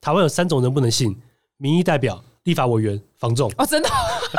[0.00, 1.14] 台湾有三种人不能信：
[1.58, 3.52] 民意代表、立法委员、房仲。
[3.58, 3.88] 哦，真的，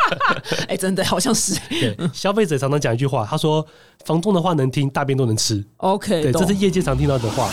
[0.68, 1.54] 哎，真的好像是。
[1.70, 3.66] 对，消费者常常讲一句话，他说
[4.04, 7.50] ：“房仲的话能听，大便都能吃。” OK，对，这是业界常听到的话。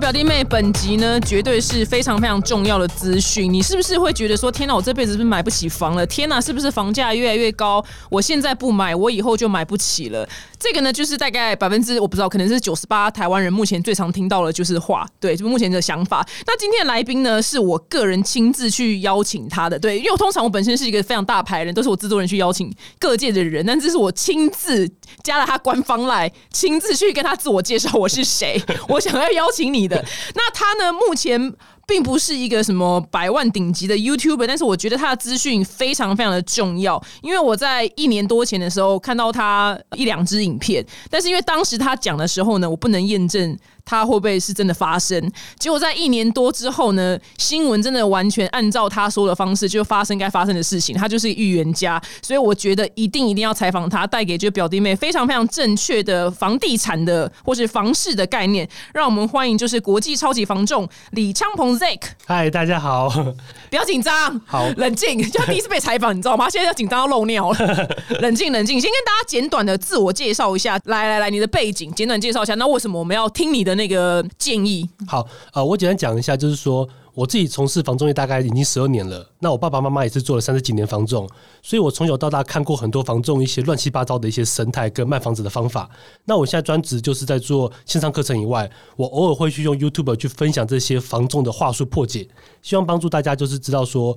[0.00, 3.52] 表弟妹，本集呢绝对是非常非常重要的资讯。
[3.52, 6.06] 你是不是会觉得说，天哪，我这辈子是不是买不起房了？
[6.06, 7.84] 天哪，是不是房价越来越高？
[8.08, 10.26] 我现在不买，我以后就买不起了。
[10.58, 16.26] 这个呢，就是大概百分之我不知道，可能是九十八台湾人目前最常听到的就是话，对，就目前的想法。
[16.46, 24.90] 那今天的来宾呢，是我个人亲自去邀请他的，对，因为通常我本身是一个非常大牌人，都是我制作人去邀请各界的人，但这是我亲自
[25.22, 29.86] 加了他官方来，亲自去跟他自我介绍我是谁，我想要邀请你。
[29.86, 30.92] 的那他呢？
[30.92, 31.52] 目前
[31.90, 37.02] 并不是一个什么百万顶级的 YouTuber，但是我觉得他的资讯非常非常的重要。
[37.20, 43.58] 因为我在一年多前的时候看到他一两支影片，但是因为当时他讲的时候呢，我不能验证。
[43.82, 45.20] 他会不会是真的发生？
[45.58, 47.18] 结果在一年多之后呢？
[47.38, 50.94] 新闻真的完全按照他说的方式就发生该发生的事情。
[50.94, 58.68] 他就是预言家，所以我觉得一定一定要采访他，带给就表弟妹非常非常正确的房地产的或是房市的概念。
[58.94, 62.02] 让我们欢迎就是国际超级房仲李昌鹏 Zack。
[62.26, 63.08] 嗨，大家好，
[63.70, 65.18] 不要紧张，好冷静。
[65.32, 66.48] 就第一次被采访，你知道吗？
[66.50, 67.88] 现在要紧张要漏尿了。
[68.20, 70.78] 冷静冷静，先跟大家简短的自我介绍一下。
[70.84, 72.54] 来来来，你的背景简短介绍一下。
[72.56, 73.74] 那为什么我们要听你的？
[73.76, 76.86] 那个建议好呃，我简单讲一下，就是说
[77.20, 79.30] 我自己从事房仲业大概已经十二年了。
[79.40, 81.28] 那我爸爸妈妈也是做了三十几年房仲，
[81.60, 85.90] 所以我从小到大看过很多房仲一些乱七八糟的一些生态跟卖房子的方法。
[86.24, 92.26] 那我现在专职就是在做线上课程以外，我偶尔会去用 YouTube 去分享这些房仲的话术破解，
[92.62, 94.16] 希望帮助大家就是知道说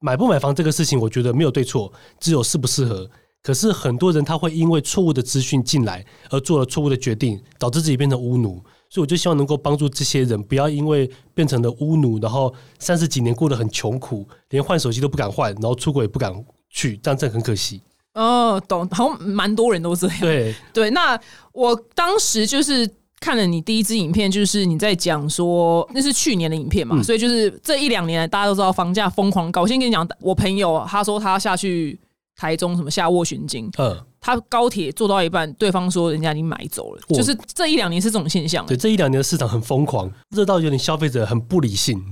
[0.00, 3.08] 买不买房这个事情，我觉得没有对错，只有适不适合。
[3.44, 8.60] 可是很多人他会因为错误的资讯进来而做了错误的决定，导致自己变成巫奴。
[8.90, 16.34] 所以我就希望能够帮助这些人，不要因为变成了巫奴，然后三十几年过得很穷苦，连换手机都不敢换，然后出国也不敢
[16.68, 17.80] 去，这样真的很可惜。
[18.14, 20.20] 哦，懂，好像蛮多人都这样。
[20.20, 21.18] 对对，那
[21.52, 29.62] 我当时就是看了你第一支影片，就是你在讲说那是去年的影片嘛，所以就是这一两年大家都知道房价疯狂高。
[29.62, 31.96] 我先跟你讲，我朋友他说他下去。
[32.40, 33.70] 台中什么下卧巡金？
[33.76, 38.64] 嗯，他高铁坐到一半，对方说人家已经买走了，就是这一两年是这种现象。
[38.64, 42.02] 对，这一两年的市场很疯狂，热到有点消费者很不理性。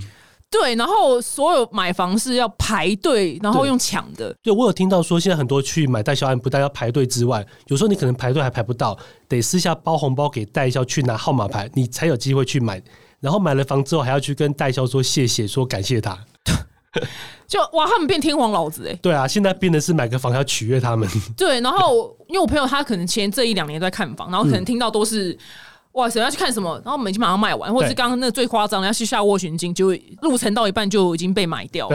[0.51, 4.35] 对，然后所有买房是要排队，然后用抢的。
[4.43, 12.83] 对我有听到说，现在很多去买代销案，不但要排队之外，有时候你可能排队还排不到，得私下包红包给代销去拿号码牌，你才有机会去买。
[13.21, 16.19] 然后买了房之后，还要去跟代销说谢谢，说感谢他。
[17.47, 18.95] 就哇，他们变天皇老子哎！
[19.01, 21.09] 对啊，现在变的是买个房要取悦他们。
[21.37, 25.37] 对，然后因为我朋友他可能前这一两年都在看房，然后可能听到都是
[25.93, 31.89] 哇谁要去看什么，然后我们已经马上卖完，或者是刚刚那最夸张的要去下卧巡金，就路程到一半就已经被买掉。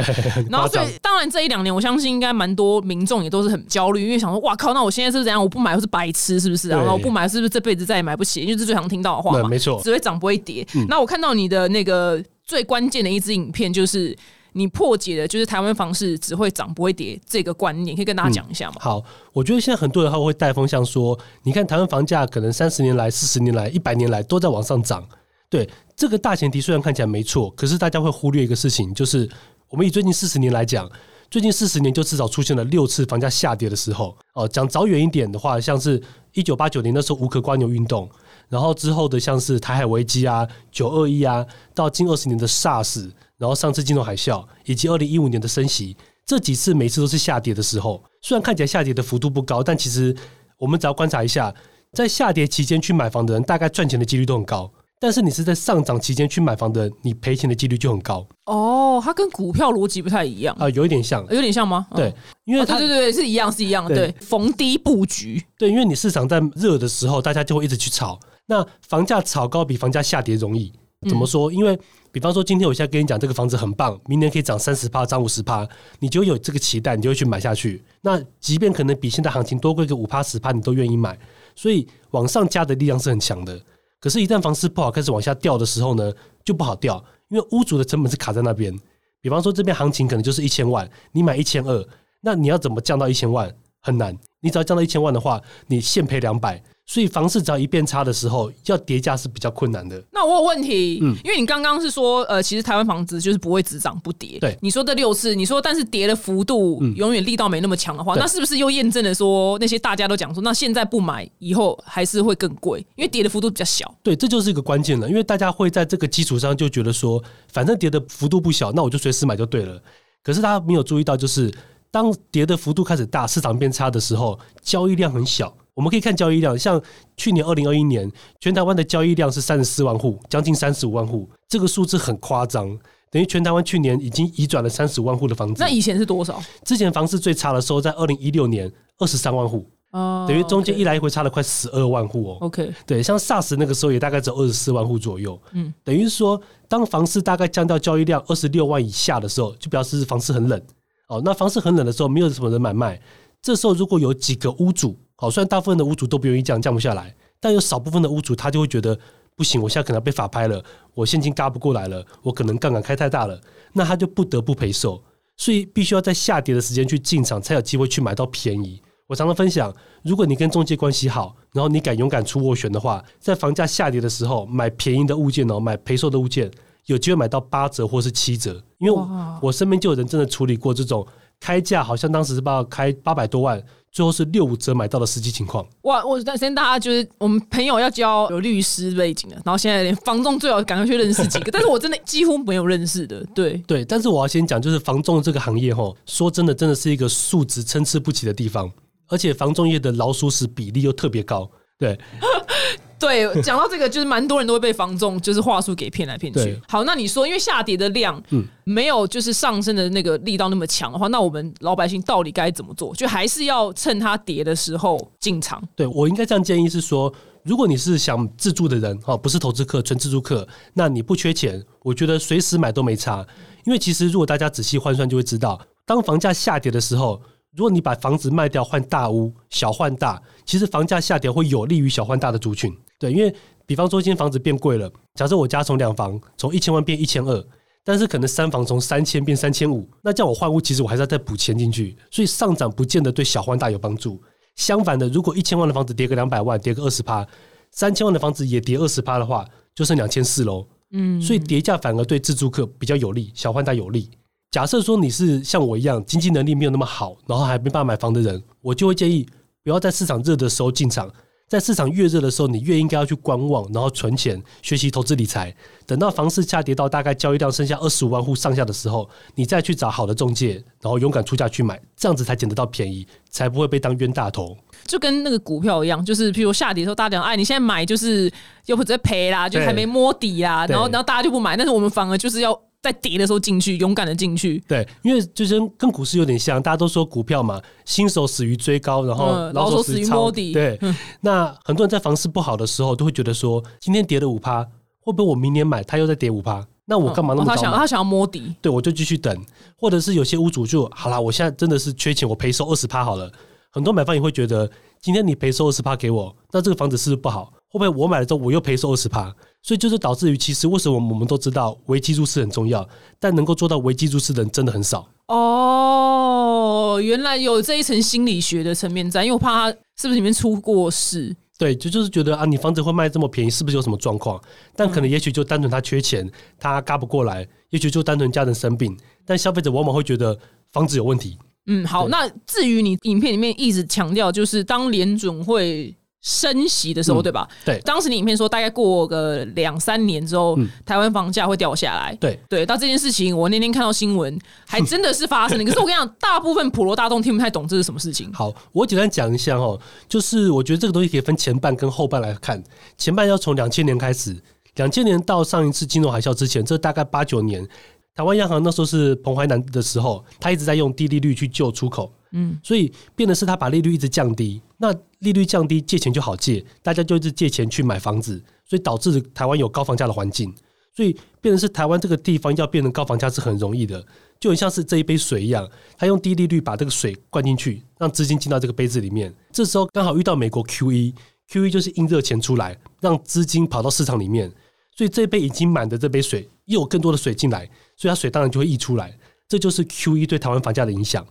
[0.49, 5.39] 然后所以当然这一两年，我相信应该蛮多民众也都是很焦虑，因为想说哇靠，那我现在是怎样？
[5.39, 6.69] 我不买我是白痴是不是？
[6.69, 8.41] 然后我不买是不是这辈子再也买不起？
[8.41, 10.65] 因为是最常听到的话嘛，没错，只会涨不会跌。
[10.87, 14.17] 那我看到你的那个最关键的一支影片就是。
[14.53, 18.77] 你破解的就是台湾房市只会涨不会跌这个观念，可以跟大家讲一下吗？
[18.79, 25.07] 好，我觉得现在很多人他会带风向说，你看台湾房价可能三十年来、四十年来、一百年来都在往上涨。
[25.49, 29.29] 对这个大前提虽然看起来没错，可是大家会忽略一个事情，就是
[29.69, 30.89] 我们以最近四十年来讲，
[31.29, 34.17] 最近四十年就至少出现了六次房价下跌的时候。
[34.33, 36.01] 哦，讲早远一点的话，像是
[36.33, 38.09] 一九八九年那时候无壳瓜牛运动，
[38.49, 43.11] 然后之后的像是台海危机啊、九二一啊，到近二十年的 SARS。
[43.43, 48.01] 然后上次金融海啸以及二零一五年的升息，这几次每次都是下跌的时候。
[48.21, 50.15] 虽然看起来下跌的幅度不高，但其实
[50.57, 51.53] 我们只要观察一下，
[51.91, 54.71] 在下跌期间去买房的人，大概赚钱的几率都很高。
[54.97, 58.25] 但是你是在上涨期间去买房的，你赔钱的几率就很高。
[58.45, 61.85] 哦，它跟股票逻辑不太一样啊，有一点像，有点像吗？
[61.93, 62.15] 对，
[62.45, 63.93] 因为对对对，是一样，是一样的。
[63.93, 65.43] 对，逢低布局。
[65.57, 68.17] 对，因为你市场在热的时候，大家就会一直去炒。
[68.45, 70.71] 那房价炒高比房价下跌容易。
[71.03, 71.51] 怎么说？
[71.51, 71.77] 因为
[72.11, 75.67] 比方说，今天我现在跟你讲这个房子很棒，明年可以涨三十趴，涨五十趴，
[75.99, 77.83] 你就有这个期待，你就会去买下去。
[78.01, 81.17] 那即便可能比现在行情多贵个五趴十趴，你都愿意买。
[81.55, 83.59] 所以往上加的力量是很强的。
[83.99, 86.11] 可是，一旦房市不好开始往下掉的时候呢，
[86.43, 88.77] 就不好掉，因为屋主的成本是卡在那边。
[89.21, 91.87] 比方说，这边行情可能就是一千万，你买一千二，
[92.19, 93.49] 那你要怎么降到一千万？
[93.79, 94.17] 很难。
[94.41, 96.61] 你只要降到一千万的话，你现赔两百。
[96.85, 100.03] 所以房市只要一变差的时候，要叠加是比较困难的。
[100.11, 104.37] 那我有问题，嗯因为你刚刚是说，呃，其实台湾房子就是不会只涨不跌。
[104.39, 113.91] 对你说这六次，你说但是跌的幅度嗯永远力道没那么强的话，对那是不是又验证了说那些大家都讲说，那现在不买，以后还是会更贵，因为跌的幅度比较小。
[114.03, 119.81] 对，这就是一个关键了，因为大家会在这个基础上就觉得说，反正跌的幅度不小，那我就随时买就对了。
[120.21, 121.49] 可是大家没有注意到，就是
[121.89, 125.55] 当跌的幅度开始大，市场变差的时候，交易量很小。
[125.75, 126.81] 我们可以看交易量，像
[127.17, 132.77] 去年二零二一年，全台湾的交易量是三十四万户，将近三十五万户，这个数字很夸张，
[133.09, 135.67] 等于全台湾去年已经移转了三十五万户的房子那。
[135.69, 136.39] 以前是多少？
[136.63, 142.37] 之前房市最差的时候，在二零一六年二十三万户，哦等于中间一来一回差了快十二万户哦。
[142.41, 150.61] OK，对，像 SARS 那个时候也大概只有二十四万户左右，嗯嗯，等于是说，当房市大概降到交易量二十六万以下的时候，就表示房市很冷。
[151.07, 153.01] 哦，那房市很冷的时候，没有什么人买卖，
[153.41, 158.97] 这时候如果有几个屋主，好，虽然大部分的屋主都不愿意降，降不下来，但有少部分的屋主他就会觉得
[159.35, 160.63] 不行，我现在可能要被法拍了，
[160.93, 163.39] 我现金嘎不过来了，我可能杠杆开太大了，
[163.73, 165.03] 那他就不得不赔售，
[165.37, 168.81] 所以必须要在下跌的时间去进场，才有机会去买到便宜。
[169.07, 169.71] 我常常分享，
[170.01, 176.49] 如果你跟中介关系好，然后你敢勇敢出斡旋的话，在房价下跌的时候买便宜的物件哦，买赔售的物件，
[176.85, 178.63] 有机会买到八折或是七折。
[178.79, 181.05] 因为我我身边就有人真的处理过这种
[181.39, 185.65] 开价，好像当时是报开八百多万，最后是六五折买到的实际情况。
[185.81, 186.03] 哇！
[186.05, 193.23] 我但先大家就是我们朋友要交有律师背景的，然后现在连房仲最好赶快去认识几个， 但是我真的几乎没有认识的。
[193.35, 198.71] 对，对，但是我要先讲，就是房仲这个行业吼，说真的，真的是一个素质参差不齐的地方，
[199.09, 201.49] 而且房仲业的老鼠屎比例又特别高。
[201.77, 201.99] 对，
[203.03, 206.59] 对，讲到这个，就是蛮多人都会被房仲就是话术给骗来骗去。
[206.67, 212.95] 好，那你说，因为下跌的量，嗯没有就是上升的那个力道那么强的话，那我们老百姓到底该怎么做？
[212.95, 215.61] 就还是要趁它跌的时候进场。
[215.75, 217.13] 对我应该这样建议是说，
[217.43, 223.25] 如果你是想自住的人哦，不是投资客，纯自住客，那你不缺钱，我觉得随时买都没差。
[223.65, 227.21] 因为其实如果大家仔细换算，就会知道，当房价下跌的时候，
[227.55, 232.73] 如果你把房子卖掉换大屋，小换大，其实房价下跌会有利于小换大的族群。
[233.03, 233.35] 对，因为
[233.65, 237.45] 比方说今天房子变贵了，假设我家从两房从一千万变一千二。
[237.85, 244.23] 但是可能三房从三千变三千五，那这样我换屋，其实我还是要再补钱进去，所以上涨不见得对小换大有帮助。
[244.55, 247.27] 相反的，如果一千万的房子跌个两百万，跌个二十趴，
[247.71, 249.45] 三千万的房子也跌二十趴的话，
[249.75, 250.65] 就剩两千四喽。
[250.91, 254.09] 嗯，所以跌价反而对自住客比较有利，小换大有利。
[254.49, 259.27] 假设说你是像我一样经济能力没有那么好，然后还没办法买房的人，我就会建议
[259.61, 261.11] 不要在市场热的时候进场，
[261.47, 265.55] 在市场越热的时候，你越应该要去观望，然后存钱，学习投资理财。
[265.85, 274.57] 等到房市下跌到大概交易量剩下二十五万户上下的时候，你再去找好的中介，然后勇敢出价去买，这样子才捡得到便宜，才不会被当冤大头。
[274.85, 278.31] 就跟那个股票一样，就是譬如下跌的时候，大家讲，哎，你现在买就是
[278.65, 284.61] 又或者赔啦，就对还没摸底啦，然后然后大家就不买，但是我们反而就是要在跌的时候进去，勇敢的进去。
[284.67, 290.77] 对，因为就是跟股市有点像，大家都说股票嘛，新手死于追高，然后嗯老手死于抄摸底对，
[291.21, 294.61] 那很多人在房市不好的时候，都会觉得说，今天跌了五趴，
[294.99, 296.61] 会不会我明年买它又再跌五趴？
[296.85, 297.55] 那我干嘛那哦么早买？
[297.55, 299.33] 他想他想要摸底，对，我就继续等，
[299.77, 303.31] 或者是有些屋主就好啦，我现在真的是缺钱，我赔收二十趴好了。
[303.71, 304.69] 很多买方也会觉得，
[305.01, 307.45] 今天你赔收二十趴给我，那这个房子是不是不好？
[307.69, 309.33] 会不会我买了之后我又赔收二十趴？
[309.63, 315.07] 所以就是导致于，其实为什么我们都知道危机入市很重要，但能够做到危机入市的人真的很少。
[315.27, 321.33] 哦，原来有这一层心理学的层面在，因为我怕他是不是里面出过事。
[321.57, 324.41] 对，就就是觉得啊，你房子会卖这么便宜，是不是有什么状况？
[324.75, 326.29] 但可能也许就单纯他缺钱，
[326.59, 330.37] 他嘎不过来，也许就单纯家人生病，但消费者往往会觉得
[330.73, 331.37] 房子有问题。
[331.67, 337.47] 嗯，好，那至于你影片里面一直强调，就是当联准会升息的时候，嗯对吧？
[337.63, 342.15] 对当时你影片说，大概过个两三年之后，嗯台湾房价会掉下来。
[342.15, 345.63] 对，对，到这件事情，我那天看到新闻，还真的是发生了。
[345.65, 348.31] 可是我跟你讲，大部分普罗大众听不太懂这是什么事情。
[348.33, 352.63] 好，我简单讲一下哦，就是我觉得这个东西可以分前半跟后半来看。
[352.97, 354.35] 前半要从两千年开始，
[354.75, 357.67] 两千年到上一次金融海啸之前，这大概八九年，
[358.15, 370.53] 台湾央行那时候是彭淮南的时候，他一直在用低利率去救出口，嗯，所以变的是他把利率一直降低，那利率降低，借钱就好借，大家就一直借钱去买房子，所以导致台湾有高房价的环境。
[370.95, 374.05] 所以变成是台湾这个地方要变成高房价是很容易的，
[374.39, 375.67] 就很像是这一杯水一样，
[375.97, 379.33] 他用低利率把这个水灌进去，让资金进到这个杯子里面。
[379.51, 384.51] 这时候刚好遇到美国 QE，QE 就是印热钱出来，让资金跑到市场里面，
[384.95, 389.17] 所以这杯已经满的这杯水又有更多的水进来，所以它水当然就会溢出来。
[389.47, 391.25] 这就是 QE 对台湾房价的影响。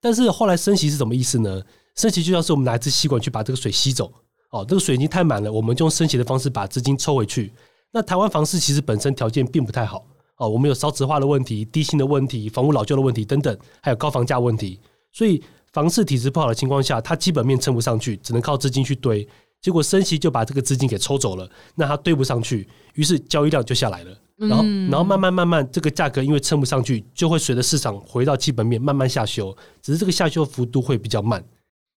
[0.00, 1.62] 但是后来升息是什么意思呢？
[1.96, 4.12] 升息就像是我们拿一支吸管去把这个水吸走，
[4.50, 7.52] 哦，这个水已经太满了，我们就用升息的方式把资金抽回去。
[7.92, 10.06] 那台湾房市其实本身条件并不太好
[10.36, 14.78] 哦，我们有少子化的问题、低薪的问题、房屋老旧的问题等等，还有高房价问题，
[15.12, 19.26] 所以房市体质不好的情况下，它基本面撑不上去，只能靠资金去堆。
[19.60, 24.16] 结果升息就把这个资金给抽走了，那它堆不上去，于是交易量就下来了。
[24.38, 31.44] 然后，然后慢慢慢慢，这个价格因为撑不上去，就会随着市场回到基本面慢慢下修，只是这个下修幅度会比较慢。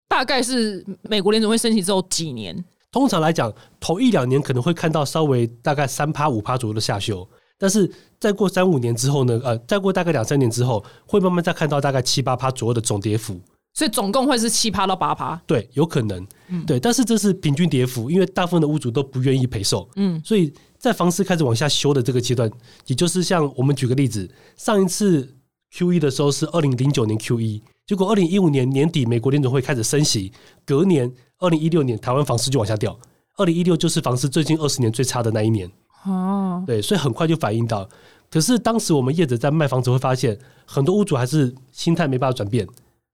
[0.10, 2.66] 大概是美国联总会升息之后几年？
[2.92, 7.26] 通常来讲，头一两年可能会看到稍微大概三趴五趴左右的下修，
[7.58, 9.40] 但是再过三五年之后呢？
[9.44, 13.40] 呃，再过大概两三年之后，会慢慢再看到大概七八趴左右的总跌幅。
[13.74, 15.42] 所以总共会是七趴到八趴？
[15.48, 16.28] 对，有可能。
[16.68, 19.90] 对，但是这是平均跌幅，因为大部分的屋主都不愿意赔售。
[19.96, 22.52] 嗯，所以在房市开始往下修的这个阶段，
[22.88, 25.34] 也就是像我们举个例子，上一次
[25.72, 30.34] Q E 的时候是二零零九年 Q E，结果二零一五年年底美国联总会开始升息，
[30.66, 31.10] 隔年
[31.40, 33.00] 二零一六年台湾房市就往下掉，
[33.38, 35.72] 二零一六就是房市最近二十年最差的那一年。
[36.06, 37.88] 哦，对，所以很快就反映到。
[38.30, 42.68] 可是当时我们业者在卖房子会发现，很多屋主还是心态没办法转变。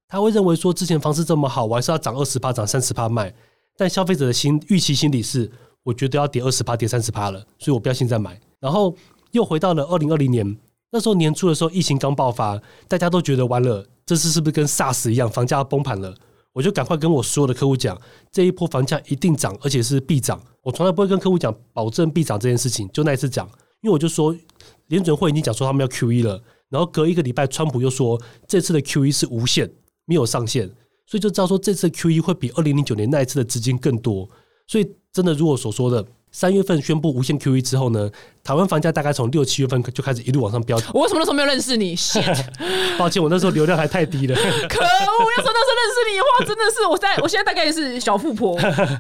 [0.08, 3.34] 他会认为说，之前房市这么好，我还是要涨二十趴、涨三十趴卖。
[3.76, 5.52] 但消费者的心预期心理是，
[5.84, 8.40] 我觉得要跌二十趴、跌三十趴了，所以我不要现在买。
[8.60, 8.96] 然后
[9.32, 10.58] 又回到了二零二零年，
[10.92, 16.16] 那时候年初的时候，疫情刚爆发，大家都觉得完了，这次是不是跟 SARS 一样，房价崩盘了？
[16.54, 17.96] 我就赶快跟我所有的客户讲，
[18.32, 20.42] 这一波房价一定涨，而且是必涨。
[20.64, 23.46] 我从来不会跟客户讲保证必涨这件事情，就那一次讲，
[23.82, 24.36] 因为我就说
[24.88, 29.70] 联准会已经讲说他们要 QE 了，然后隔一个礼拜，川普又说这次的 QE 是无限。
[30.08, 30.68] 没有上限，
[31.06, 34.28] 所以就知道说这次 Q E 会比二零零九年那一次的资金更多。
[34.66, 38.10] 所以真的，如我所说的三月份宣布无限 Q E 之后呢，
[38.44, 40.78] 台湾房价大概从六七月份就开始一路往上飙。
[40.94, 41.96] 我为什么那时候没有认识你？
[43.00, 44.36] 抱歉，我那时候流量还太低了。
[44.68, 44.88] 可恶！
[44.88, 48.60] 要说那时候认识你的话，真的是我在 我现在大概也是小富婆。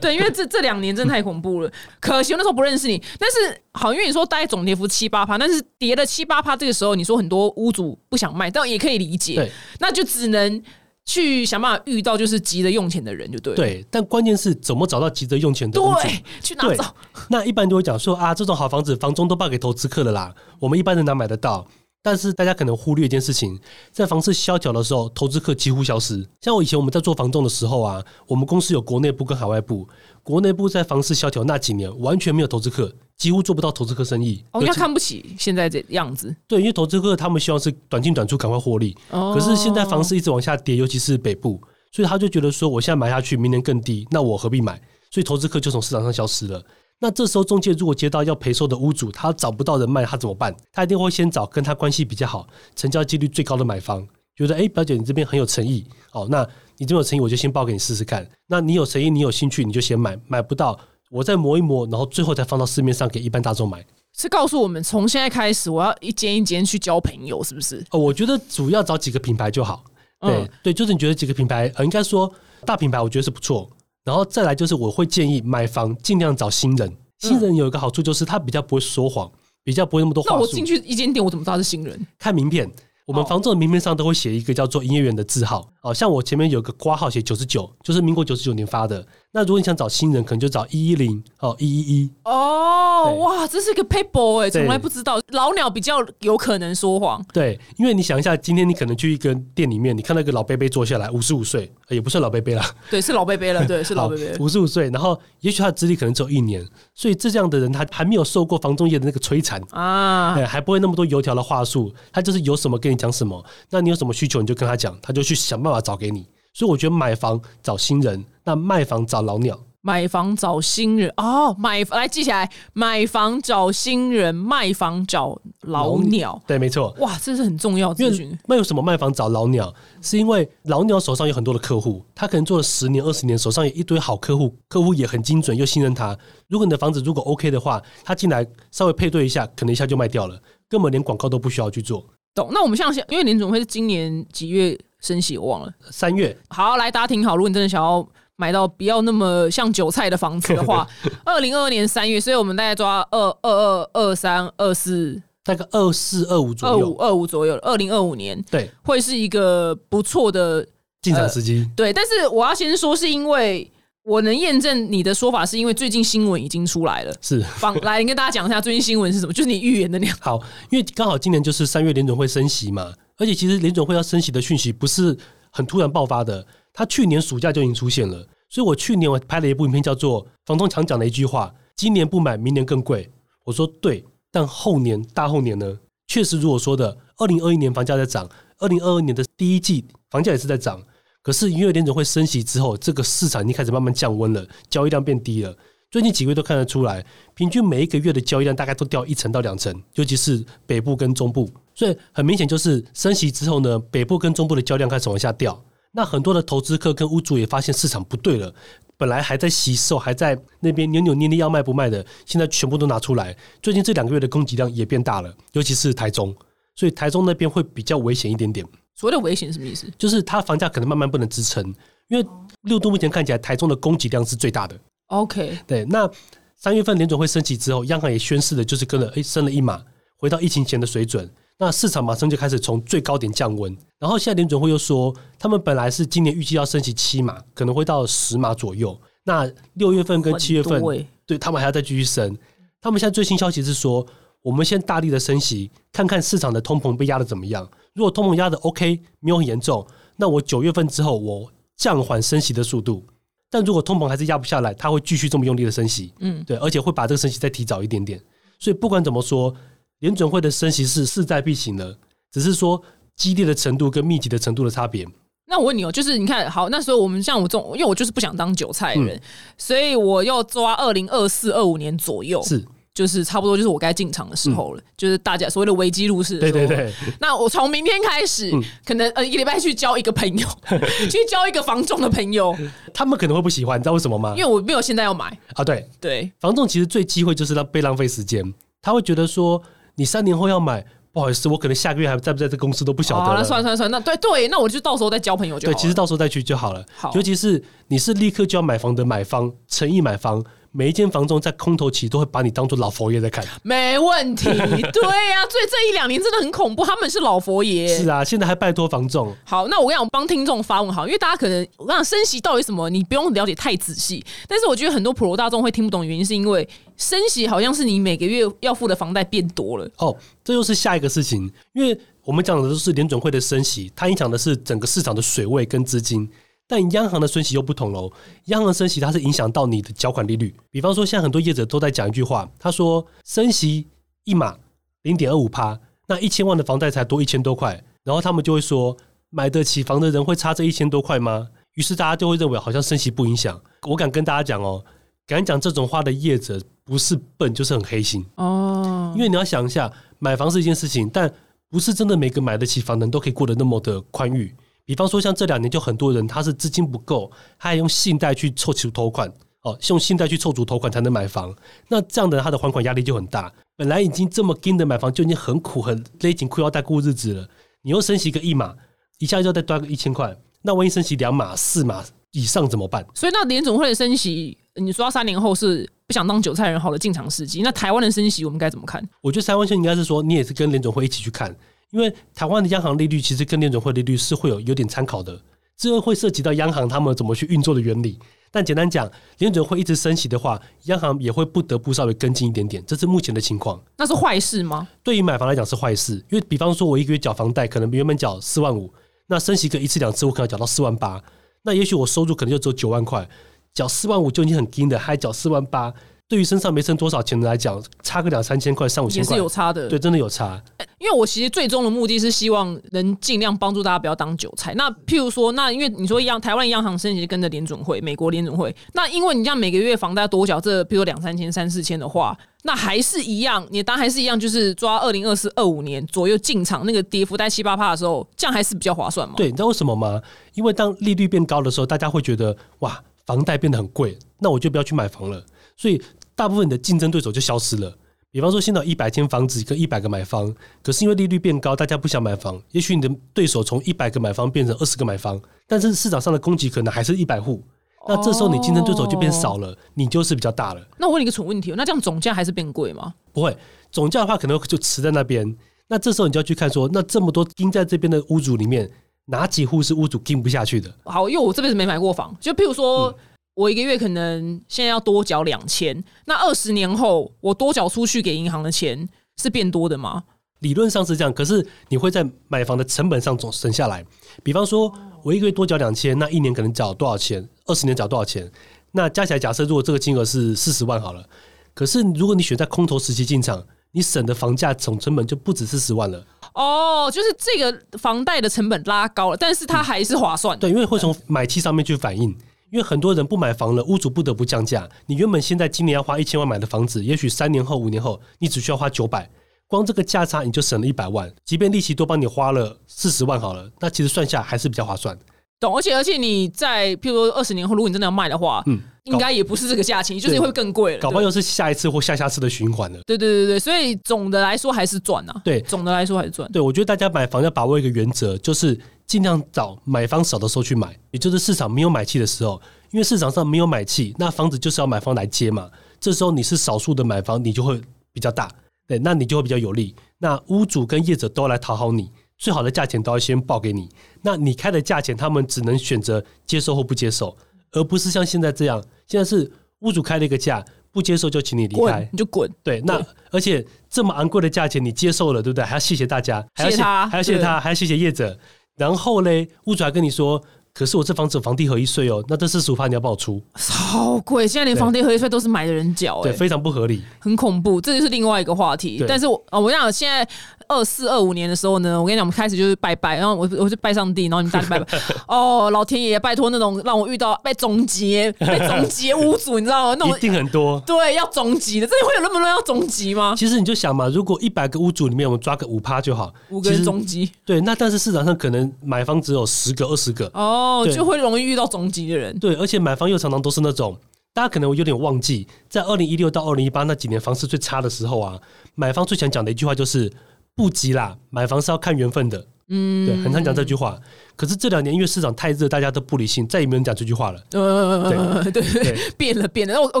[0.00, 1.72] 对，因为这这两年真的太恐怖了。
[1.98, 3.02] 可惜我那时候不认识你。
[3.18, 9.50] 但是好，因为你说大概总跌幅七八趴，但是跌了七八趴，这个时候你说很多屋主不想卖，但也可以理解。
[9.80, 10.62] 那就只能。
[11.08, 13.54] 去想办法遇到就是急着用钱的人就对。
[13.56, 15.80] 对，但关键是怎么找到急着用钱的？
[15.80, 16.94] 对，去哪找？
[17.30, 21.66] 那一般都会讲说啊，这种好房子房东都报给投资客了啦，我们一般人哪买得到？
[22.10, 23.60] 但是大家可能忽略一件事情，
[23.92, 26.26] 在房市萧条的时候，投资客几乎消失。
[26.40, 29.86] 像我以前我们在做房仲的时候啊，我们公司有国内部跟海外部，
[30.22, 32.90] 国内部在房市萧条那几年完全没有投资客。
[33.18, 36.34] 几乎做不到投资客生意，哦，他看不起现在这样子。
[36.46, 38.96] 对，因为投资客他们希望是短进短出，赶快获利。
[39.10, 39.34] 哦。
[39.34, 41.60] 可是现在房市一直往下跌，尤其是北部，
[41.90, 44.80] 所以他就觉得说，我现在买下去，明年更低，那我何必买？
[45.10, 46.62] 所以投资客就从市场上消失了。
[47.00, 50.54] 那这时候中介如果接到要赔售的屋主，他找不到人卖，他怎么办？
[50.72, 58.28] 他一定会先找跟他关系比较好、成交几率最高的买方，觉得哎，表姐你这边很有诚意，哦，那你这么有诚意，我就先报给你试试看。
[58.46, 60.78] 那你有诚意，你有兴趣，你就先买，买不到。
[61.10, 63.82] 我再磨一磨，然后最后再放到市面上给一般大众买。
[64.14, 67.82] 是告诉我们，从现在开始，我要一间一间去交朋友，是不是？
[67.92, 69.84] 哦，我觉得主要找几个品牌就好。
[70.20, 72.30] 对对，就是你觉得几个品牌，呃，应该说
[72.66, 73.70] 大品牌，我觉得是不错。
[74.08, 76.90] 然后再来就是，我会建议买房尽量找新人。
[77.18, 79.30] 新人有一个好处就是他比较不会说谎，
[79.62, 82.06] 比较不会那么多话那我进去一间店，我怎么知道是新人？
[82.18, 82.66] 看名片。
[83.04, 89.06] 我们房仲的名片上都会写一个叫做营业员的字号，哦，像我前面有个挂号写九十九，就是民国九十九年发的。
[89.30, 92.10] 那如果你想找新人，可能就找一一零哦，一一一。
[92.24, 97.22] 哦，哇，这是一个 paper 哎，从来不知道老鸟比较有可能说谎。
[97.30, 102.62] 对，因为你想一下，今天你可能去一个店里面，你看到一个老贝贝坐下来，五十五岁，也不算老贝贝了。
[102.90, 113.44] 对，是 老贝贝了，对，是老贝贝，五十五岁，然后也许他的资历可能只有一年，所以这样的人他还没有受过房仲业的那个摧残啊，还不会那么多油条的话术，他就是有什么跟你讲什么。
[113.68, 116.26] 那你有什么需求，你就跟他讲，他就去想办法找给你。
[116.58, 119.56] 所以我觉得买房找新人，那卖房找老鸟。
[119.80, 126.42] 买房找新人哦，买来记起来，买房找新人，卖房找老鸟。
[126.48, 126.92] 对，没错。
[126.98, 127.94] 哇，这是很重要。
[127.94, 128.08] 因
[128.48, 129.72] 为为什么卖房找老鸟？
[130.02, 136.18] 是因为老鸟手上有很多的客户，他可能做了十年、二十年，手上有一堆好客户，客户也很精准，又信任他。
[136.48, 140.36] 如果你的房子如果 OK 的话，他进来稍微配对一下，可能一下就卖掉了，
[140.68, 142.04] 根本连广告都不需要去做。
[142.34, 142.48] 懂？
[142.52, 145.36] 那我们像现因为林总会是今年几月升息？
[145.38, 146.36] 我忘了，三月。
[146.48, 148.06] 好，来大家听好，如果你真的想要。
[148.40, 150.86] 买到不要那么像韭菜的房子的话，
[151.26, 157.58] 二零二二年三月，所以我们大概抓二二二二三二四，大概二四二五左右，二五二五左右。
[157.62, 160.64] 二零二五年对，会是一个不错的
[161.02, 161.68] 进场时机。
[161.74, 163.68] 对，但是我要先说，是因为
[164.04, 167.12] 我能验证你的说法，是因为最近新闻已经出来了。
[167.20, 170.16] 是，放 来跟大家讲一下最近新闻是什么，就是你预言的那样。
[170.20, 170.40] 好，
[170.70, 175.16] 因为刚好今年就是三月联准会升息嘛，而且其实联总会要升息的讯息不是
[175.50, 176.46] 很突然爆发的。
[176.72, 183.04] 他去年暑假就已经出现了，所以我去年我拍了一部影片，叫做《房东常讲的一句话：今年不买，明年更贵。》
[183.44, 185.78] 我说对，但后年、大后年呢？
[186.06, 190.80] 确实如我说的，二零二一年房价在涨，二零二二年的第一季房价也是在涨。
[191.20, 195.54] 可是因为联总会升息之后，这个市场已经开始慢慢降温了，交易量变低了。
[195.90, 197.02] 最近几个月都看得出来，
[197.34, 201.50] 平均每一个月的交易量大概都掉一成到两成，尤其是北部跟中部。
[201.74, 205.58] 所以很明显就是升息之后呢，北部跟中部的交易量开始往下掉。
[205.92, 208.54] 那很多的投资客跟屋主也发现市场不对了，
[208.98, 213.34] 本来还在吸售，还在那边扭扭捏捏要卖不卖的，现在全部都拿出来。
[213.62, 216.36] 最近这两个月的供给量也变大了，尤其是台中，
[216.74, 218.66] 所以台中那边会比较危险一点点。
[218.94, 219.90] 所谓的危险什么意思？
[219.96, 221.64] 就是它房价可能慢慢不能支撑，
[222.08, 222.26] 因为
[222.64, 224.78] 六度目前看起来台中的供给量是最大的。
[225.08, 226.10] OK，对，那
[226.56, 229.82] 三月份联准会升息之后，央行也宣示的就是跟了诶升了一码，
[230.16, 231.28] 回到疫情前的水准。
[231.60, 238.96] 那市场马上就开始从最高点降温，然后现在联准会又说，他们本来是今年预计要升息七码，可能会到十码左右。
[239.24, 240.80] 那六月份跟七月份
[241.26, 242.36] 对他们还要再继续升。
[242.80, 244.06] 他们现在最新消息是说，
[244.40, 247.68] 我们先大力的升息，看看市场的通膨被压的怎么样。
[247.94, 249.84] 如果通膨压的 OK，没有很严重，
[250.16, 253.04] 那我九月份之后我降缓升息的速度。
[253.50, 258.20] 但如果通膨还是压不下来，它会继续这么用力的升息，嗯，对，而且会把这个升息再提早一点点。
[258.58, 259.54] 所以不管怎么说，
[260.00, 261.96] 联准会的升息是势在必行的，
[262.30, 262.82] 只是说
[263.16, 265.06] 激烈的程度跟密集的程度的差别。
[265.46, 269.20] 那我问你哦，就是你看好那时候我们像我这种，因为我就是不想当韭菜的人，嗯
[269.56, 272.62] 所以我要抓二零二四、二五年左右，是，
[272.98, 276.58] 就是差不多就是我该进场的时候了，就是大家所谓的危机入市的时候。
[276.58, 280.48] 对对对， 那我从明天开始，嗯可能呃一个礼拜去交一个朋友，
[281.08, 282.52] 去交一个房仲的朋友，
[282.92, 284.38] 他们可能会不喜欢，你知道为什么吗因？
[284.38, 285.26] 为我没有现在要买。
[285.54, 288.52] 啊，对，对，房仲其实最忌讳就是让被浪费时间，
[288.82, 289.62] 他会觉得说，
[289.94, 293.38] 你三年后要买，不好意思，我可能下个月还在不在这公司都不晓得好，了。
[293.38, 296.84] 那算了算了算了，那对对，那我就到时候再交朋友就好了对，其实到时候再去就好了。
[296.96, 303.44] 好尤其是你是立刻就要买房的买方，诚意买方，每一间房中在空头期都会把你当做老佛爷在看。
[303.62, 304.44] 没问题。
[304.50, 307.88] 对呀、所以这一两年真的很恐怖，他们是老佛爷。
[307.88, 309.34] 是啊，现在还拜托房仲。
[309.44, 314.24] 好，那我跟你讲，我帮听众发问好，因为大家可能我讲升息到底什么，你不用了解太仔细。
[314.46, 319.90] 但是我觉得很多普罗大众会听不懂，原因是因为升息好像是你每个月要付的房贷变多了。
[319.98, 326.28] 哦，这又是下一个事情，因为我们讲的都是联准会的升息，它影响的是整个市场的水位跟资金。
[326.68, 328.12] 但央行的升息又不同喽，
[328.44, 330.54] 央行的升息它是影响到你的缴款利率。
[330.70, 333.86] 比方说，现在很多业者都在讲一句话，他说升息
[334.24, 334.54] 一码
[335.02, 338.94] 零点二五趴，那一千万的房贷才多一千多块，然后他们就会说，
[339.30, 341.48] 买得起房的人会差这一千多块吗？
[341.74, 343.58] 于是大家就会认为好像升息不影响。
[343.86, 344.84] 我敢跟大家讲哦，
[345.26, 348.22] 敢讲这种话的业者不是笨就是很黑心。
[348.34, 351.32] 哦，因为你要想一下，买房是一件事情，但
[351.70, 354.54] 不是真的每个买得起房的人都可以过得那么的宽裕。
[354.88, 359.30] 比方说，像这两年就很多人他是资金不够，他还用信贷去凑齐头款，
[359.64, 361.54] 哦，用信贷去凑足头款才能买房。
[361.88, 363.52] 那这样的他的还款压力就很大。
[363.76, 367.46] 本来已经这么紧的买房就已经很苦，很勒紧裤腰带过日子了，
[367.82, 368.74] 你又升息个一码，
[369.18, 373.06] 一下就要再多个一千块，那万一升息两码、四码以上怎么办？
[373.14, 379.06] 所以那联总会的升息，你说到三年后是不想当韭菜人好的进场时机，那台湾的升息我们该怎么看？
[379.20, 381.54] 我觉得台湾现在应该是说，你也是跟联总会一起去看，
[381.90, 385.40] 因为台湾的央行利率其实跟联总会利率是会有有点参考的，
[385.76, 388.18] 这会涉及到央行他们怎么去运作的原理。
[388.50, 393.78] 但简单讲，联准会一直升息的话，央行也会不得不稍微跟进一点点，这是目前的情况。
[393.98, 394.88] 那是坏事吗？
[395.02, 398.90] 对于买房来讲是坏事，因为比方说我一个月缴房贷，可能原本缴四万五，
[399.26, 401.22] 那升息个一次两次，我可能缴到四万八，
[401.62, 403.28] 那也许我收入可能就只有九万块，
[403.74, 405.92] 缴四万五就已经很低的，还缴四万八，
[406.28, 409.88] 对于身上没剩多少钱的来讲，差个两三千块、三五千也是有差的。
[409.88, 410.62] 对，真的有差。
[410.98, 414.74] 因为我其实最终的目的是希望能尽量帮助大家不要当韭菜。
[414.74, 429.34] 那譬如说，那因为你说央台湾央行升息跟着联准会，美国联准会，那因为你这样每个月房贷多缴这，譬如说两三千、三四千的话，那还是一样，你的单还是一样，就是抓二零二四、二五年左右进场，那个跌幅在七八趴的时候，这样还是比较划算嘛？
[429.38, 430.20] 对，你知道为什么吗？
[430.52, 435.42] 因为当利率变高的时候，大家会觉得哇，房贷变得很贵，那我就不要去买房了。
[435.80, 436.02] 所以
[436.38, 437.92] 大部分你的竞争对手就消失了。
[438.30, 447.64] 比方说，现在一百间房子跟一百个买方，可是因为利率变高，大家不想买房，也许你的对手从一百个买方变成二十个买方，但是市场上的供给可能还是一百户。
[448.06, 450.88] 那这时候你竞争对手就变少了，你就是比较大了。
[450.96, 453.12] 那我问你一个蠢问题哦，那这样总价还是变贵吗？
[453.32, 453.56] 不会，
[453.90, 455.56] 总价的话可能就持在那边。
[455.88, 458.88] 那这时候你就要去看说，那这么多盯在这边的屋主里面，
[459.24, 460.94] 哪几户是屋主盯不下去的？
[461.04, 463.12] 好，因为我这辈子没买过房，就譬如说。
[463.58, 470.22] 我一个月可能现在要多缴两千，那二十年后我多缴出去给银行的钱是变多的吗？
[470.60, 474.06] 理论上是这样，可是你会在买房的成本上总省下来。
[474.44, 474.92] 比方说，
[475.24, 477.48] 我一个月多缴两千，那一年可能缴多少钱？
[477.66, 478.48] 二十年缴多少钱？
[478.92, 481.28] 那加起来，假设如果这个金额是四十万好了，
[481.74, 486.24] 可是如果你选在空头时期进场，你省的房价总成本就不止四十万了。
[486.54, 490.56] 哦，就是这个房贷的成本拉高了，但是它还是划算。
[490.60, 492.36] 对，因为会从买气上面去反映。
[492.70, 494.88] 因为很多人不买房了，屋主不得不降价。
[495.06, 499.30] 你原本现在今年要花一千万买的房子，也许三年后、五年后，你只需要花九百，
[499.66, 501.32] 光这个价差你就省了一百万。
[501.44, 505.18] 即便利息多帮你花了四十万好了，那其实算下还是比较划算。
[505.60, 511.00] 懂，而且而且你在譬如说二十年后，如果你真的要卖的话，嗯，应该也不是这个价钱，就是会更贵了。
[511.00, 513.00] 搞不好又是下一次或下下次的循环了。
[513.06, 515.42] 对对对对，所以总的来说还是赚啊。
[515.44, 516.50] 对，总的来说还是赚。
[516.52, 522.60] 对，我觉得大家买房要把握一个原则，就是尽量找买方少的时候去买，也就是市场没有买气的时候，
[522.92, 525.68] 因为市场上没有买气，那房子就是要买方来接嘛。
[525.98, 527.80] 这时候你是少数的买方，你就会
[528.12, 528.48] 比较大，
[528.86, 529.92] 对，那你就会比较有利。
[530.18, 532.10] 那屋主跟业者都来讨好你。
[532.38, 533.90] 最好的价钱都要先报给你，
[534.22, 537.36] 那你开的价钱，他们只能选择接受或不接受，
[537.72, 542.50] 而不是像现在这样，现在是屋主开了一个价，不接受就请你离开，你就滚。
[542.62, 545.64] 对，那而且这么昂贵的价钱你接受了，对不对？
[545.64, 548.38] 还要谢谢大家，谢谢他，还要谢谢他，还要谢谢业者。
[548.76, 550.42] 然后嘞，屋主还跟你说。
[550.78, 554.46] 可是我这房子有房地合一税哦，那这四十五趴你要帮我出，超贵！
[554.46, 557.80] 现在连房地合一税都是买的人缴，对，非常不合理，很恐怖。
[557.80, 559.04] 这就是另外一个话题。
[559.08, 560.24] 但是我啊，我讲现在
[560.68, 564.98] 二四二五年的时候呢，我跟你讲，我们开始就是拜拜，然后我我就拜上帝，然后你们大家拜拜。
[565.26, 569.96] 哦，老天爷，拜托那种让我遇到被总结、被总结屋主，你知道吗？
[569.98, 570.80] 那种一定很多。
[570.86, 573.34] 对，要终极的，这里会有那么多要终极吗？
[573.36, 577.28] 其实你就想嘛，如果一百个屋主里面我们抓个五趴就好，五个人终极。
[577.44, 580.67] 对，那但是市场上可能买方只有十个、二十个哦。
[580.68, 582.38] 哦，就会容易遇到终极的人。
[582.38, 583.96] 对，而且买方又常常都是那种，
[584.32, 588.38] 大家可能有点忘记，在二零一六到二零一八那几年房市最差的时候啊，
[588.74, 590.12] 买方最想讲的一句话就是
[590.54, 592.46] 不急啦，买房是要看缘分的。
[592.68, 593.98] 嗯，对，很常讲这句话。
[594.36, 597.42] 可是这两年因为市场太热，大家都不理性，再也没人讲这句话了。
[597.52, 599.80] 呃，对对对，变了变了。
[599.80, 600.00] 我我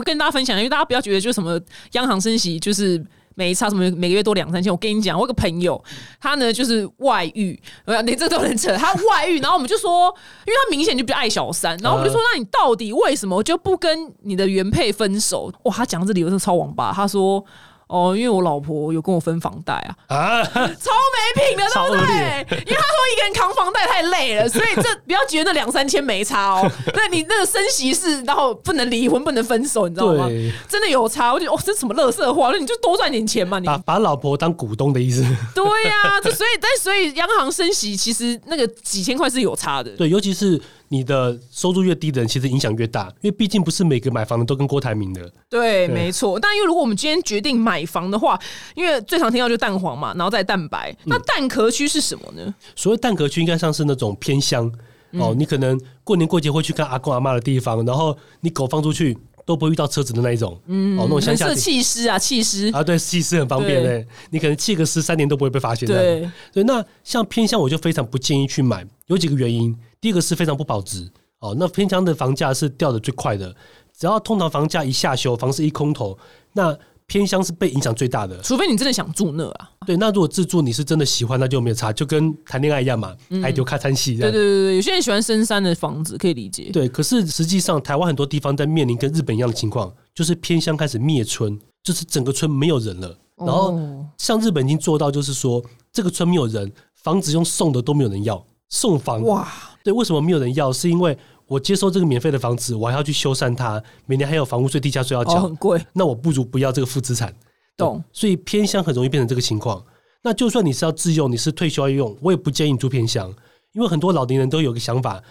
[0.00, 1.60] 跟大家分享，因为大家不要觉得就什么
[1.92, 3.04] 央行升息就是。
[3.38, 4.72] 没差什么，每个月多两三千。
[4.72, 5.80] 我跟你讲，我有个朋友，
[6.20, 8.76] 他呢就是外遇，连这都能扯。
[8.76, 10.12] 他外遇，然后我们就说，
[10.44, 15.52] 因为他明显就比较爱小三，然后我们就说，那你到底为什么就不跟你的原配分手？
[15.62, 17.44] 哇，他讲这理由是超王八，他说。
[17.88, 22.60] 哦，因为我老婆有跟我分房贷啊，啊， 超没品的，对不对？
[22.66, 26.70] 因为他说一个人扛房贷太累了，所以这 不要觉得那两三千没差哦。
[26.94, 30.28] 那你那个升息是，然后不能离婚，不能分手，你知道吗？
[30.68, 31.32] 真的有差。
[31.32, 32.50] 我觉得哦，这什么乐色话？
[32.52, 35.22] 那你就多赚点钱嘛，你把把老婆当股东的意思。
[35.54, 39.90] 对呀，这所以但所以央行升息，其实那个几千块是有差的。
[39.92, 40.60] 对，尤其是。
[40.88, 45.30] 你的收入越低的人，其实影响越大，因为毕竟不是每个买房的都跟郭台铭的。
[45.48, 46.38] 对，没错。
[46.40, 48.38] 但因为如果我们今天决定买房的话，
[48.74, 50.94] 因为最常听到就蛋黄嘛，然后再蛋白。
[51.04, 52.54] 那蛋壳区是什么呢？
[52.74, 54.70] 所谓蛋壳区，应该像是那种偏乡
[55.12, 59.16] 哦，你可能过年过节会去看阿公阿妈的地方，然后你狗放出去
[59.48, 60.60] 都不会遇到车子的那一种。
[60.66, 64.06] 嗯，哦，那种乡下气湿啊，气湿啊，对，气湿很方便嘞。
[64.28, 65.88] 你可能气个湿三年都不会被发现。
[65.88, 66.62] 对，对。
[66.64, 69.74] 那像偏向，我就非常不建议去买，有几个原因。
[70.02, 73.56] 第一个是非常不保值哦，那偏乡的房价是掉的最快的，
[73.98, 76.18] 只要通常房价一下修，房市一空头，
[76.52, 78.38] 那偏乡是被影响最大的。
[78.42, 84.14] 除非你真的想住那啊，对，那如果自住你是真的喜欢，那就没有差，就跟谈恋爱一样嘛，爱丢开餐戏。
[84.14, 86.70] 对对对对，有些人喜欢深山的房子，可以理解。
[86.72, 93.18] 对，可是实际上台湾很多地方在面临跟日本一样的情况，就是偏乡开始灭村，就是整个村没有人了。
[93.36, 93.78] 然后
[94.18, 98.44] 像日本已经做到，就是说这个村没有人，房子用送的都没有人要。
[98.68, 99.48] 送房哇，
[99.82, 100.70] 对，为什么没有人要？
[100.70, 101.16] 是因为
[101.48, 105.82] 我接收这个免费的房子，我还要去修缮它，每年还有房屋税、地价税要缴，很贵。
[105.94, 107.34] 那我不如不要这个负资产，
[107.76, 108.04] 懂？
[108.12, 109.82] 所以偏乡很容易变成这个情况。
[110.22, 113.34] 那就算你是要自用，你是退休要用，我也不建议住偏乡，
[113.72, 115.22] 因为很多老年人都有个想法，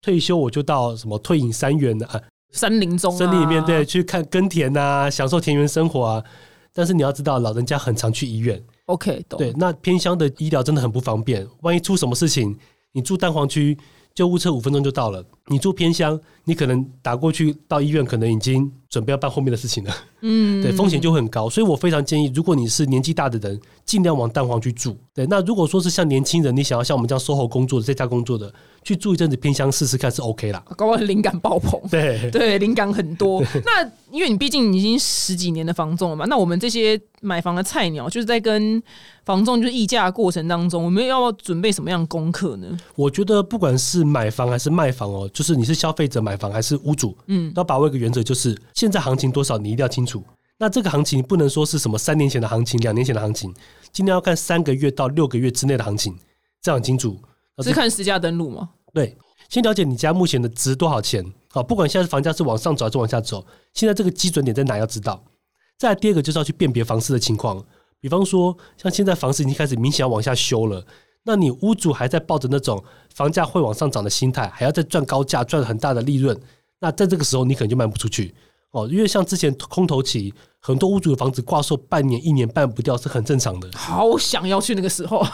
[0.00, 6.22] 退休我就到什么退隐山园啊， 森林中、森林里面对，去看耕田啊，享受田园生活啊。
[6.72, 12.56] 但是你要知道，老人家很常去医院，OK，懂对，那偏乡的医疗真的很不方便，万一出什么事情。
[12.92, 13.76] 你住蛋黄区，
[14.14, 15.24] 救护车五分钟就到了。
[15.48, 19.94] 你住偏乡，你可能打过去到医院，可能已经准备要办后面的事情了。
[20.22, 21.48] 嗯，对，风险就会很高。
[21.48, 24.96] 所以我非常建议，如果你是年纪大的人，尽量往蛋黄去住。
[25.14, 30.64] 对，那如果说是像年轻人，你想要像我们这样 SOHO 工作的，在家工作的，去住一阵子偏乡试试看是 OK 啦。
[30.76, 33.40] 搞完灵感爆棚，对对，灵感很多。
[33.64, 38.82] 那因为你毕竟已经十几年的房仲了嘛，那我们这些买房的菜鸟，就是在跟。
[39.26, 42.78] 房仲就是议价过程当中，我们要准备什么样功课呢？
[42.94, 50.24] 我觉得不管是买房还是卖房哦，就是你是消费者买房还是屋主，嗯，要把握一个原则，就是现在行情多少，你一定要清楚。
[50.56, 53.54] 那这个行情不能说是什么三年前的行情、两年前的行情，
[53.92, 56.16] 尽量要看三个月到六个月之内的行情，
[56.62, 57.20] 这样很清楚。
[57.62, 58.70] 是看实价登录吗？
[58.94, 59.14] 对，
[59.50, 61.22] 先了解你家目前的值多少钱。
[61.50, 63.44] 好，不管现在房价是往上走还是往下走，
[63.74, 65.22] 现在这个基准点在哪要知道。
[65.76, 67.62] 再第二个就是要去辨别房市的情况，
[68.00, 70.82] 比方说像现在房市已经开始明显要往下修了，
[71.26, 76.40] 那你屋主还在抱着那种房价会往上涨的心态，还要再赚高价赚很大的利润，
[76.80, 78.34] 那在这个时候你可能就卖不出去。
[78.70, 83.70] 哦，因为像之前空头期，很多屋主的房子挂售半年、一年办不掉是很正常的。
[83.74, 85.24] 好想要去那个时候，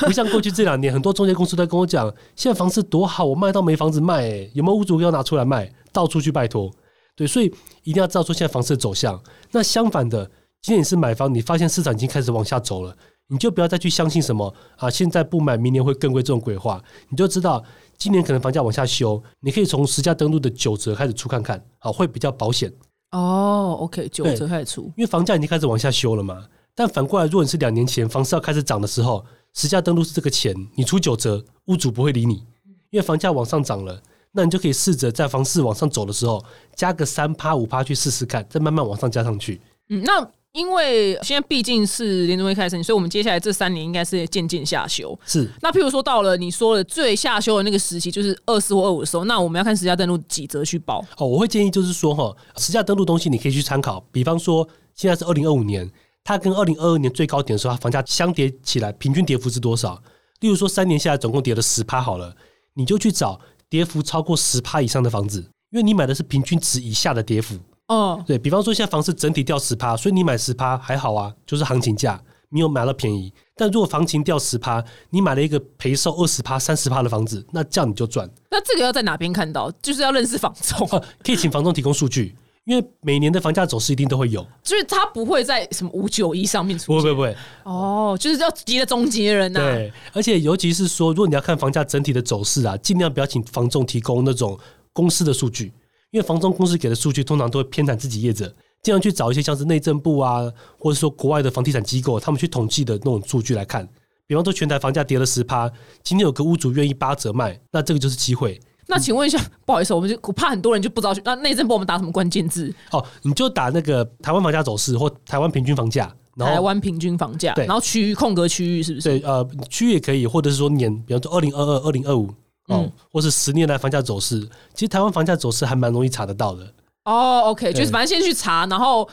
[0.00, 5.72] 不像过去这两年，很多中介公司在跟我讲，现在房子多好，我卖到没房子卖，有没有屋主要拿出来卖？
[5.90, 6.70] 到处去拜托。
[7.16, 7.46] 对，所以
[7.82, 9.18] 一定要知道说现在房市的走向。
[9.52, 10.24] 那相反的，
[10.60, 12.94] 今天你是买房，你发现市场已经开始往下走了，
[13.28, 17.64] 你就不要再去相信什么啊，现在不买，明年会更贵这种鬼话，你就知道。
[17.98, 22.72] 今年可能房价往下修，你可以从实价登录的九折开始出看看，好会比较保险。
[23.12, 26.44] 哦，OK，九折开始出，因为房价已经开始往下修了嘛。
[26.74, 32.44] 但反过来，如果你是两年前房市要开始涨的时候，实价登录是这个钱，你出九折，屋主不会理你，
[32.90, 39.60] 因为房价往上涨了，那你就可以试着在房市往上走的时候，加个三趴五趴去试试看，再慢慢往上加上去。
[39.90, 40.28] 嗯，那。
[40.52, 45.18] 因为现在毕竟是联储会开始，所以我们接下来这三年应该是渐渐下修。
[45.24, 51.02] 是，那譬如说到了你说的最下修的那个时期，就是二四或二五的时候，那我们要看实价登录几折去报。
[51.16, 55.90] 哦，我会建议就是说哈，实价登录东西你可以去参考，比方说现在是二零二五年，
[56.22, 60.02] 它跟二零二二年最高点的时候，它房价相叠起来平均跌幅是多少？
[60.40, 62.36] 例如说三年下来总共跌了十趴好了，
[62.74, 67.56] 你就去找跌幅超过十趴以上的房子，因为你买的是平均值以下的跌幅。
[67.88, 72.18] 哦，对比方说，现在房市整体掉十趴，所以你买十趴还好啊，就是行情价，
[72.48, 73.32] 你有买到便宜。
[73.54, 78.28] 但如果行情掉十趴，你买了一个赔售二十趴、三十趴的房子，那这样你就赚。
[78.50, 79.70] 那这个要在哪边看到？
[79.82, 80.88] 就是要认识房仲，
[81.22, 84.46] 可以请房仲提供数据，因为每年的房价走势一定都会有。
[84.62, 87.36] 就是它不会在什么五九一上面出现，不会不会。
[87.64, 89.60] 哦，就是要急的终结人呐。
[89.60, 94.58] 对，而且尤其是说，如果你要看房价整体的走势啊，尽量不要请房仲提供那种
[94.94, 95.72] 公司的数据。
[96.12, 100.42] 因为房中公司给的数据通常都会偏袒自己业者，经常去找一些像是内政部啊，
[100.78, 103.88] 或者说国外的房地产机构，他们去统计的那种数据来看。
[104.26, 105.70] 比方说，全台房价跌了十趴，
[106.02, 108.60] 今天有个屋主愿意八折卖，那这个就是机会。
[108.86, 112.72] 那请问一下，不好意思，我们就我怕很多人就不知道，那内政部我们打什么关键字？
[112.90, 119.08] 哦，你就打那个台湾房价走势或台湾平均房价，台湾平均房价，对，然后区域空格区域是不是？
[119.08, 122.28] 对，呃，区域也可以，或者是说年，比方说二零二二、二零二五。
[122.72, 124.40] 哦，或是十年来房价走势，
[124.74, 126.66] 其实台湾房价走势还蛮容易查得到的。
[127.04, 129.08] 哦，OK，就是反正先去查，然后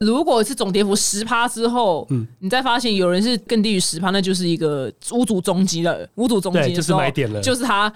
[0.00, 6.04] 如果是总跌幅十趴之后，嗯，你再发现有人是更低于十趴，那就是一个屋主中级了。
[6.16, 7.92] 屋主中级就是买点了，就是他。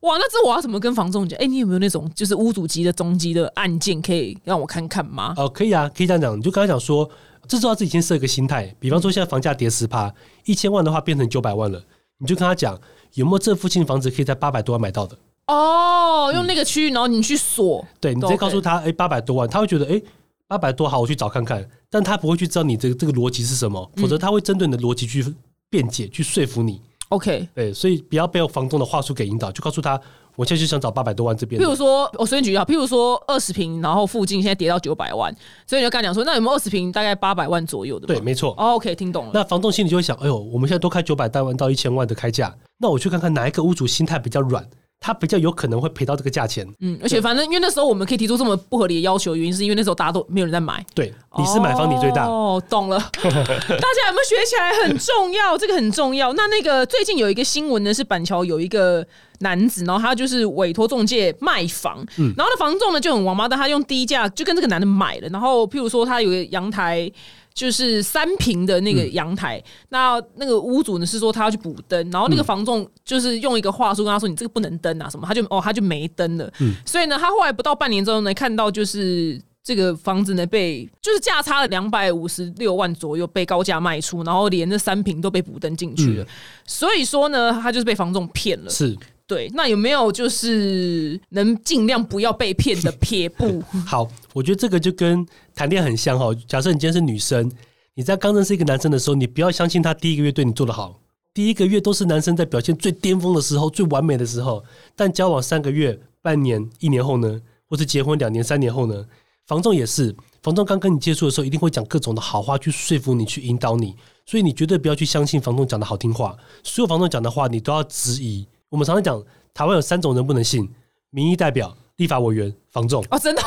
[0.00, 1.38] 哇，那这我要怎么跟房仲讲？
[1.38, 5.34] 哎，你有没有那种就是屋主级的中级的案件可以让我看看吗？
[5.36, 6.36] 哦，可以啊，可以这样讲。
[6.36, 7.08] 你就刚才讲说，
[7.46, 10.12] 这时候自己先设一个心态，比方说现在房价跌十趴，
[10.46, 11.80] 一千万的话变成九百万了，
[12.18, 12.76] 你就跟他讲。
[13.14, 15.16] 有没有这附近房子可以在八百多万买到的？
[15.46, 20.00] 哦，用那个区域，然后你去锁，对你直接告诉他，哎，八百多万，他会觉得，哎，
[20.46, 25.24] 八百多好，我去找看看，但他不会去知道你这个这个逻辑是什么，否则他会针对你的逻辑去
[25.68, 26.80] 辩解，去说服你。
[27.12, 30.00] OK，对，所以不要被房东的话术给引导，就告诉他。
[30.34, 31.60] 我现在就想找八百多万这边。
[31.60, 35.30] 譬如说，我随便举一下，譬如说二十平，然后附近现在跌到九百万，
[35.66, 38.06] 所以你就跟他讲说，那有没有二十平大概八百万左右的？
[38.06, 38.52] 对，没错。
[38.52, 39.30] OK，听懂了。
[39.34, 44.66] 那房东心里就会想，哎呦，我们现在都开九百多万到一千万的开价，那我去看看哪一个屋主心态比较软。
[45.02, 55.58] 他比较有可能会赔到这个价钱，嗯，而且反正因为那时候我们可以提出这么不合理的要求，原因是因为那时候大家都没有人在买，对，你是买方，你最大，哦，懂了， 大家有没有学起来很重要？
[55.58, 56.32] 这个很重要。
[56.34, 59.04] 那那个最近有一个新闻呢，是板桥有一个
[59.40, 67.10] 男子，然后他就是委托中介卖房，嗯，然后那房仲呢就很王八蛋，他用低价就跟这个男的买了，然后譬如说他有个阳台。
[67.54, 76.52] 就是三平的那个阳台，那那个屋主呢是说他要去补灯，然后那个房仲就是用一个话术跟他说：“你这个不能登啊，什么？”他就哦，他就没登了。
[76.86, 86.26] 所以呢，他后来不到半年之后呢，看到就是这个房子呢被就是价差了两百五十六万左右被高价卖出，然后连那三平都被补登进去了。
[86.66, 88.70] 所以说呢，他就是被房仲骗了。
[88.70, 88.96] 是。
[89.24, 93.62] 对，那有没有就是能尽量不要被骗的撇步？
[93.86, 96.34] 好，我觉得这个就跟谈恋爱很像哈。
[96.46, 97.50] 假设你今天是女生，
[97.94, 101.00] 你在刚认识一个男生的时候，你不要相信他第一个月对你做的好，
[101.34, 104.64] 第一个月都是男生在表现最巅峰的时候、最完美的时候。
[104.96, 109.06] 但交往三个月、半年、一年后呢，或是结婚两年、三年后呢，
[109.46, 118.46] 房仲也是，房仲刚跟你接触的时候，一定会讲各种的好话去说服你、去引导你，所以你绝对不要去相信房东讲的好听话，所有房东讲的话你都要质疑。
[118.70, 120.70] 我们常常讲，台湾有三种人不能信：
[121.10, 123.00] 民意代表、立法委员、房仲。
[123.10, 123.42] 哦，真的？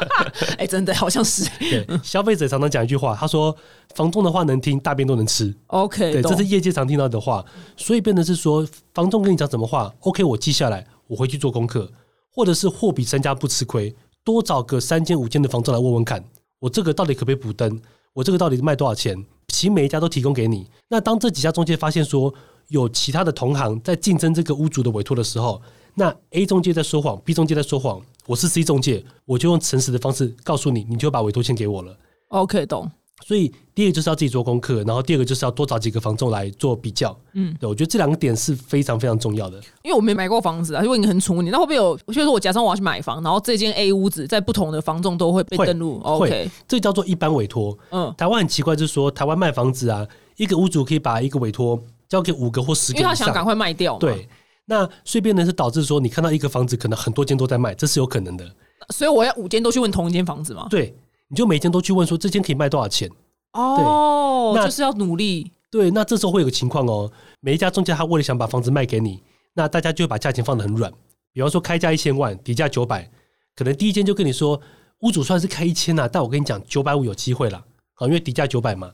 [0.56, 1.44] 哎、真的好像是。
[1.58, 3.54] 对，消费者常常讲一句话，他说
[3.94, 7.44] ：“房仲的话能听，大便都能吃。” OK，对，这是业界常听到的话，
[7.76, 11.92] 所以变成是说，房仲跟你讲什么话，OK，我记下来，我回去做功课，
[12.34, 16.24] 或者是货比三家不吃亏，多找个三间五间的房仲来问问看，
[16.58, 17.78] 我这个到底可不可以补灯，
[18.14, 20.66] 我这个到底卖多少钱，其实每一家都提供给你。
[20.88, 22.32] 那当这几家中介发现说
[22.68, 25.60] 有其他的同行在竞争这个屋主的委托的时候，
[26.00, 31.94] 那 A 中介在说谎，B 中介在说谎，我是 C 中介，我就用诚实的方式告诉你，你就把委托签给我了。
[32.28, 32.90] OK，懂。
[33.22, 37.14] 所以第一个就是要自己做功课，然后第二个就是要多找几个房仲来做比较。
[37.34, 39.58] 嗯，对我觉得这两个点是非常非常重要的。
[39.82, 41.94] 因为我没买过房子啊，如果你很蠢问你，那会不会有？
[42.06, 46.00] 就是说我假装我要去买房，然后这间 A 屋子在不同的房仲都会被登录。
[46.02, 47.76] OK，这叫做一般委托。
[47.90, 50.08] 嗯，台湾很奇怪，就是说台湾卖房子啊，
[50.38, 52.98] 一个屋主可以把一个委托交给五个或十个。
[52.98, 54.26] 因为他想赶快卖掉嘛。，对，
[54.70, 58.48] 那所以变成是导致说，你看到一个房子可能很多间都在卖，这是有可能的。
[58.90, 60.68] 所以我要五间都去问同一间房子嘛。
[60.70, 60.94] 对，
[61.26, 63.10] 你就每间都去问说这间可以卖多少钱。
[63.54, 65.50] 哦，那就是要努力。
[65.72, 69.20] 对，那这时候会有个情况哦，每一家中介他为了想把房子卖给你，
[69.54, 70.92] 那大家就会把价钱放得很软。
[71.32, 73.10] 比方说开价一千万，底价九百，
[73.56, 74.60] 可能第一间就跟你说，
[75.00, 77.60] 屋主算是开一千呐，但我跟你讲九百五有机会啦，
[77.94, 78.92] 好，因为底价九百嘛。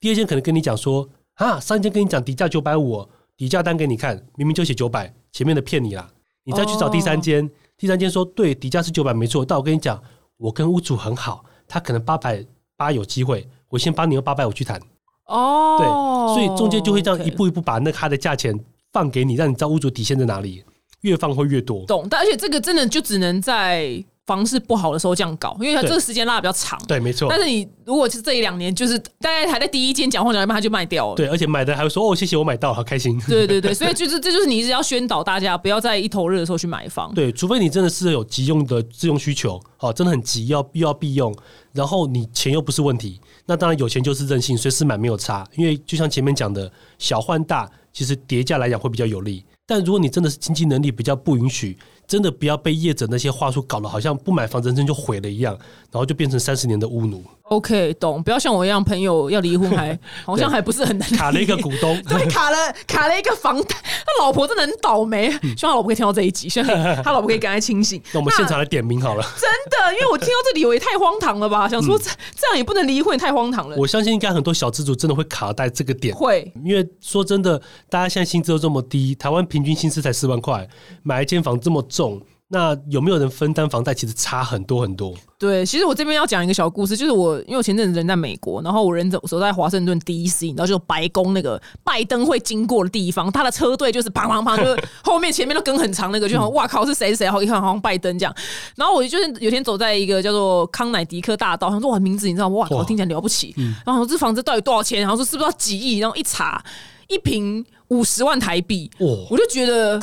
[0.00, 6.10] 第二间可能跟你讲说，啊，上一间跟你讲底价九百五，底价单给你看，明明就写九百，前面的骗你啦。
[6.44, 10.02] 你再去找第三间，第三间说对，底价是九百没错，但我跟你讲，
[10.38, 12.42] 我跟屋主很好，他可能八百
[12.76, 14.80] 八有机会，我先帮你用八百五去谈。
[15.26, 18.58] 哦，对，所以中介就会这样一步一步把那他的价钱
[18.92, 20.64] 放给你，让你知道屋主底线在哪里，
[21.02, 21.84] 越放会越多。
[21.84, 26.78] 懂，但而且这个真的就只能在房市不好的时候这样搞，因为它这个时间拉的比较长。
[26.86, 27.40] 对，没错但。
[27.40, 31.14] 是你如果是这一两年，就是大概还在第一间讲话讲一半，他就卖掉了。
[31.14, 33.18] 对，而且买的还会说哦，谢谢我买到，好开心。
[33.26, 37.10] 对对对，所以就是这就是你一直要宣导大家不要在一头热的时候去买房。
[37.14, 41.34] 对，除非你真的是有急用的自用需求，哦，真的很急，要必要必用，
[41.72, 45.46] 然后你钱又不是问题，那当然有钱就是任性，随时买没有差。
[45.56, 49.42] 因为就像前面讲的，小换大，其实叠价来讲会比较有利。
[49.66, 51.76] 但如果你真的是经济能力比较不允许，
[52.08, 55.54] 真的不要被业者那些话术搞得好像不买房人生就毁了一样，
[55.92, 62.00] 然后就变成三十年的巫奴，OK，懂，不要像我一样，朋友要离婚还 好像还不是很难，卡了一个股东。
[62.02, 62.56] 对，卡了
[62.86, 65.30] 卡了一个房贷，他老婆真的很倒霉。
[65.56, 66.68] 希望他老婆可以听到这一集，希望
[67.02, 68.00] 他老婆可以赶快清醒。
[68.12, 69.22] 那我们现场来点名好了。
[69.22, 71.68] 真的，因为我听到这里我也太荒唐了吧？
[71.68, 73.76] 想说这这样也不能离婚，也太荒唐了。
[73.76, 80.68] 我相信应该很多小资主真的会卡在这个点，会因为说真的，大家现在薪资都这么低，台湾平均薪资才四万块，
[81.02, 83.92] 买一间房这么重，那有没有人分担房贷？
[83.92, 85.14] 其实差很多很多。
[85.38, 98.34] 对，其实我这边要讲一个小故事，就是我因为我前阵子人在美国，然后我人走走在华盛顿 D.C.，你知道就是白宫那个拜登会经过的地方，他的车队就是砰砰砰，就是后面前面都跟很长那个，就好 像哇靠是谁是谁，好一看好像拜登这样。
[98.76, 102.56] 然后我就是有天走在一个叫做康乃迪克大道，他说哇名字你知道吗？
[102.56, 103.54] 哇靠哇听起来了不起。
[103.84, 105.02] 然后我说这房子到底多少钱？
[105.02, 105.98] 然后说是不是要几亿？
[105.98, 106.64] 然后一查
[107.08, 110.00] 一平五十万台币，哇我就觉得。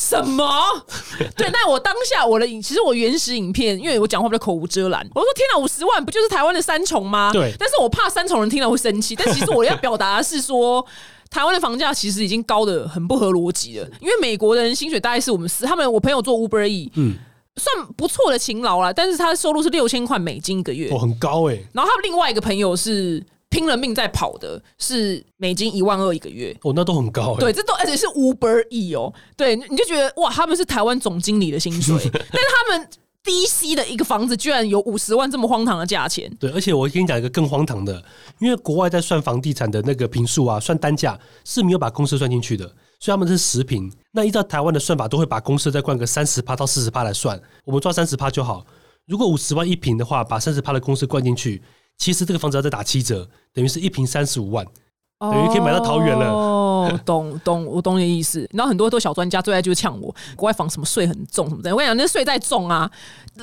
[0.00, 0.50] 什么？
[1.36, 7.30] 对，那我当下我的影，其实我原始影片，因为我讲话比较口无遮拦，我说天哪，五十万不就是台湾的三重吗？
[7.32, 10.84] 对但是我怕三重人听了会生气， 但其实我要表达的是说。
[11.30, 17.14] 台湾的房价其实已经高的很不合逻辑了，因为美国的人薪水大概是我们四，他们我朋友做 Uber E，嗯，
[17.54, 32.88] 算不错的勤劳啦，但是他的收入是六千块美金一个月，哦，很高哎、然后他另外一个朋友是拼了命在跑的，是美金一万二一个月，哦，那都很高哎、对，这都而且是 Uber E 哦，对，你就觉得哇，他们是台湾总经理的薪水， 但是他们
[33.24, 38.02] DC 的一个房子居然有五十万这么荒唐的价钱，对，而且我跟你讲一个更荒唐的，
[38.38, 42.64] 因为国外在算房地产的那个平数啊，算单价是没有把公司算进去的，
[42.98, 43.92] 所以他们是十平。
[44.12, 48.64] 那依照台湾的算法，都会把公司再灌个三十趴到四十趴来算，我们抓三十趴就好。
[49.06, 51.60] 如果五十万一平的话，把三十趴的公司灌进去，
[52.00, 54.66] 其实这个房子要再打七折，等于是一平三十五万。
[55.20, 58.48] 等于可以买到桃园了哦，懂懂，我懂你的意思。
[58.54, 61.70] 然后很多都小专家最爱就是呛我，国外房什么税很重什么的。
[61.70, 62.90] 我跟你讲，那税再重啊，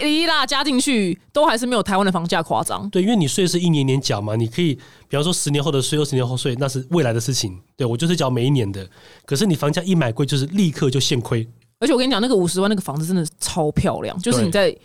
[0.02, 2.90] 一大加进去，都还是没有台湾的房价夸张。
[2.90, 4.74] 对，因为你税是一年年缴嘛，你可以
[5.08, 7.56] 比方说十年后的税、二十年后税，那是未来的事情。
[7.76, 8.90] 对我就是缴每一年的，
[9.24, 11.48] 可是你房价一买贵，就是立刻就现亏。
[11.80, 14.76] 而且我跟你讲，那个五十万那个房子真的超漂亮，就是你在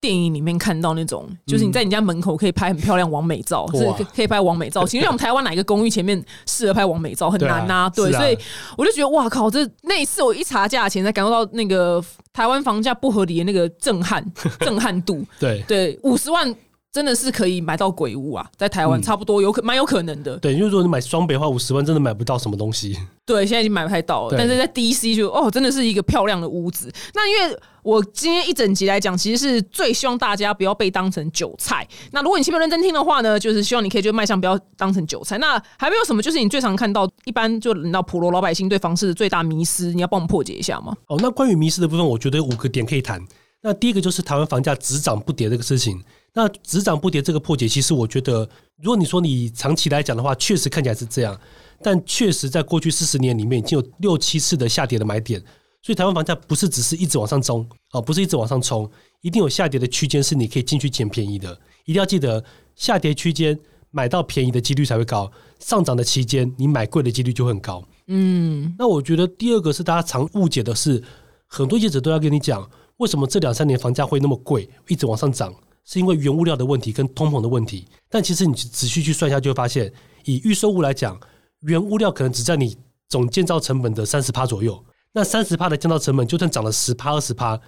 [0.00, 4.86] 电影里面看到那种，就是你在你家门口可以拍很漂亮完美照，是可可以拍完美照。
[4.86, 8.38] 其实我们台湾哪一个公寓前面适合拍完美照很难呐、对，对啊是啊所以
[8.78, 14.24] 我就觉得哇靠，这那一次我一查价钱，才感受到那个台湾房价不合理的那个震撼
[14.60, 15.22] 震撼度。
[15.38, 16.54] 对对，五十万
[16.92, 20.36] 真的是可以买到鬼屋啊，在台湾嗯差不多有可蛮有可能的。
[20.38, 22.98] 对，因为如果你买双北的话，五十万真的买不到什么东西。
[23.26, 24.34] 对，现在已经买不太到了。
[24.36, 26.90] 但是在 DC 就哦，真的是一个漂亮的屋子。
[27.14, 31.86] 那因为我今天一整集来讲，其实是最希望大家不要被当成韭菜。
[32.12, 35.38] 那如果你前面认真听的话呢，就是希望你可以就迈向不要当成韭菜。
[35.38, 40.94] 那还没有什么，就是你最常看到，一般就轮到普罗老百姓对房市的最大迷失，你要帮我们破解一下吗？
[41.06, 43.24] 哦，那关于迷失的部分，我觉得有五个点可以谈。
[43.62, 46.02] 那第一个就是台湾房价只涨不跌这个事情。
[46.32, 48.48] 那只涨不跌这个破解，其实我觉得，
[48.80, 51.38] 如果你说你长期来讲的话，确实看起来是这样，
[51.82, 55.42] 但确实在过去四十年里面已经有六七次的下跌的买点，
[55.82, 58.90] 所以台湾房价不是只是一直往上冲哦，不是一直往上冲，
[59.22, 61.58] 一定有下跌的区间是你可以进去捡便宜的。
[61.84, 62.44] 一定要记得，
[62.76, 63.58] 下跌区间
[63.90, 67.82] 买到便宜的几率才会高，上涨的期间你买贵的几率就很高。
[68.08, 71.02] 嗯，那我觉得第二个是大家常误解的是，
[71.46, 72.68] 很多业者都要跟你讲，
[72.98, 75.54] 为什么这两三年房价会那么贵，一直往上涨，
[75.84, 77.86] 是因为原物料的问题跟通膨的问题。
[78.10, 79.90] 但其实你仔细去算一下，就会发现，
[80.24, 81.18] 以预售物来讲，
[81.60, 82.76] 原物料可能只占你
[83.08, 84.84] 总建造成本的三十趴左右。
[85.12, 87.58] 那三十趴的建造成本，就算涨了十趴二十趴，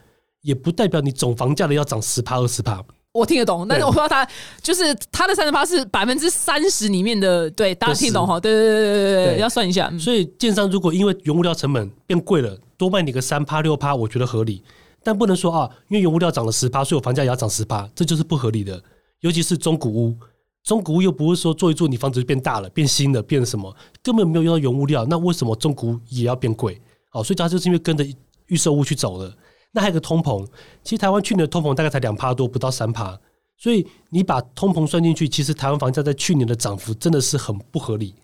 [0.42, 2.82] 也不代表你总房价的要涨十趴二十趴。
[3.12, 4.26] 我听得懂，但是我不知道他
[4.62, 8.40] 就是他的三十八是百分之三十里面的，对，大家听得懂哈？
[8.40, 9.88] 对对对对对对，对要算一下。
[9.92, 14.62] 嗯所以建商如果因为原物料成本变贵了，多卖你个三趴六趴，我觉得合理。
[15.04, 18.80] 但不能说啊，因为原物料涨了十趴，所以我房价也要涨十趴，这就是不合理的。
[19.20, 20.16] 尤其是中古屋，
[20.64, 26.80] 中古屋又不是说做一做你房子就变大了、变新了、变什么，根本没有用到原物料，那为什么中古屋也要变贵？
[27.12, 28.04] 哦，所以它就是因为跟着
[28.46, 29.34] 预售屋去走了。
[29.70, 30.46] 那还有个通膨，
[30.82, 33.18] 其实台湾去年的通膨大概才两趴多，不到三趴。
[33.56, 38.14] 所以你把通膨算进去，其实台湾房价在去年的涨幅真的是很不合理。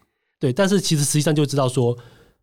[0.41, 1.97] 对，但是其实实际上就知道说，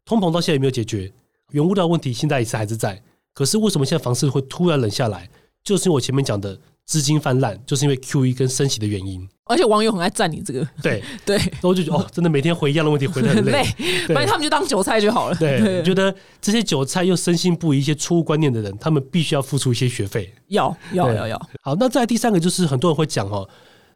[0.05, 1.11] 通膨到现在也没有解决，
[1.51, 3.01] 原物料问题现在也是还是在。
[3.33, 5.29] 可是为什么现在房市会突然冷下来？
[5.63, 9.27] 就是因为我前面讲的资金泛滥，就是因为 Q E 跟升息的原因。
[9.47, 13.63] 而且网友很爱赞你这个，对， 对，然后我就觉得哦，真的每天回一样的问题，回的很很累。
[14.07, 15.35] 反正他们就当韭菜就好了。
[15.35, 20.33] 对，我觉得这些韭菜又深信不疑、一些错误观念的人，他们必须要付出一些学费。
[20.47, 23.47] 要要要要，好，那再第三个就是很多人会讲哦，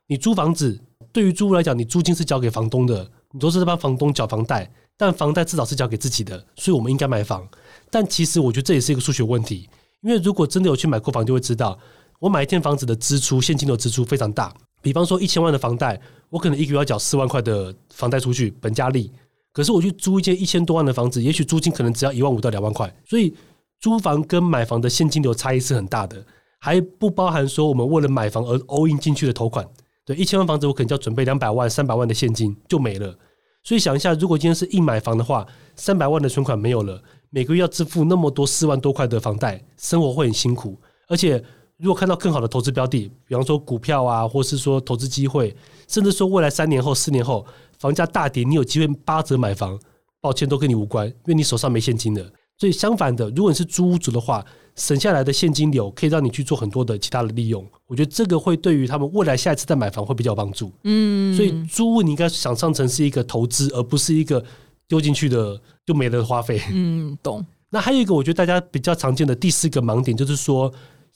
[0.08, 0.80] 你租房子
[1.12, 7.48] 对于租户来讲，你租金是交给房东的，你都是在帮房东缴房贷，但房贷至少是交给自己的，所以我们应该买房。
[7.90, 9.68] 但其实我觉得这也是一个数学问题，
[10.02, 11.80] 因为如果真的有去买过房，就会知道，
[12.20, 14.54] 我买一间房子的支出，现金流支出非常大。
[14.82, 16.00] 比方说一千万的房贷，
[16.30, 19.12] 我可能一个月要缴四万块的房贷出去，本加利。
[19.52, 23.34] 可是我去租一间一千多万的房子，也许租金可能只要一万五到两万块，所以
[23.80, 26.24] 租房跟买房的现金流差异是很大的，
[26.60, 29.68] 还不包含说我们为了买房而 all in 进去的投款。
[30.06, 33.18] 对，一千万房子我可能就要准备两百万、三百万的现金就没了。
[33.64, 35.46] 所以想一下，如果今天是硬买房的话，
[35.76, 40.80] 三百万的存款没有了，每个月要支付那么多四万多块的房贷，生活会很辛苦。
[41.08, 41.44] 而且
[41.80, 45.56] 如果看到更好的投资标的，比方说股票啊，或是说投资机会，
[45.88, 47.46] 甚至说未来三年后、四年后
[47.80, 49.80] 房价大跌，你有机会八折买房，
[50.20, 52.32] 抱歉都跟你无关，因为你手上没现金的。
[52.58, 57.66] 所以相反的，如果你是租屋族的话，省下来的现金流可以让你去做很多的其他的利用。
[57.88, 60.70] 我觉得这个会对于他们未来下一次再买房会比较有帮助。
[60.84, 64.44] 嗯，所以租屋你应该想象成是一个投资，而不是一个
[64.90, 66.62] 丢进去的就没了的花费。
[66.74, 67.46] 嗯，懂。
[67.70, 70.70] 那还有一个我觉得大家比较常见的第四个盲点，就是说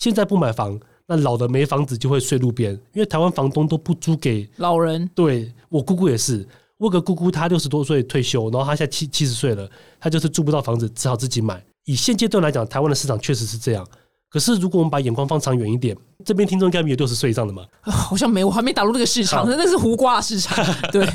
[0.03, 4.45] 现在不买房，那老的没房子就会睡路边，因为台湾房东都不租给。
[4.57, 6.45] 老人对我姑姑也是，
[6.77, 9.65] 我有个姑姑她六十多岁退休，然后她现在七七十岁了，
[10.01, 11.63] 她就是住不到房子，只好自己买。
[11.85, 13.87] 以现阶段来讲，台湾的市场确实是这样。
[14.29, 15.95] 可是如果我们把眼光放长远一点，
[16.25, 17.63] 这边听众应该没有六十岁以上的嘛？
[17.83, 20.65] 啊 好像没，我还没打入这个市场，好那是胡瓜市场。
[20.91, 21.05] 对，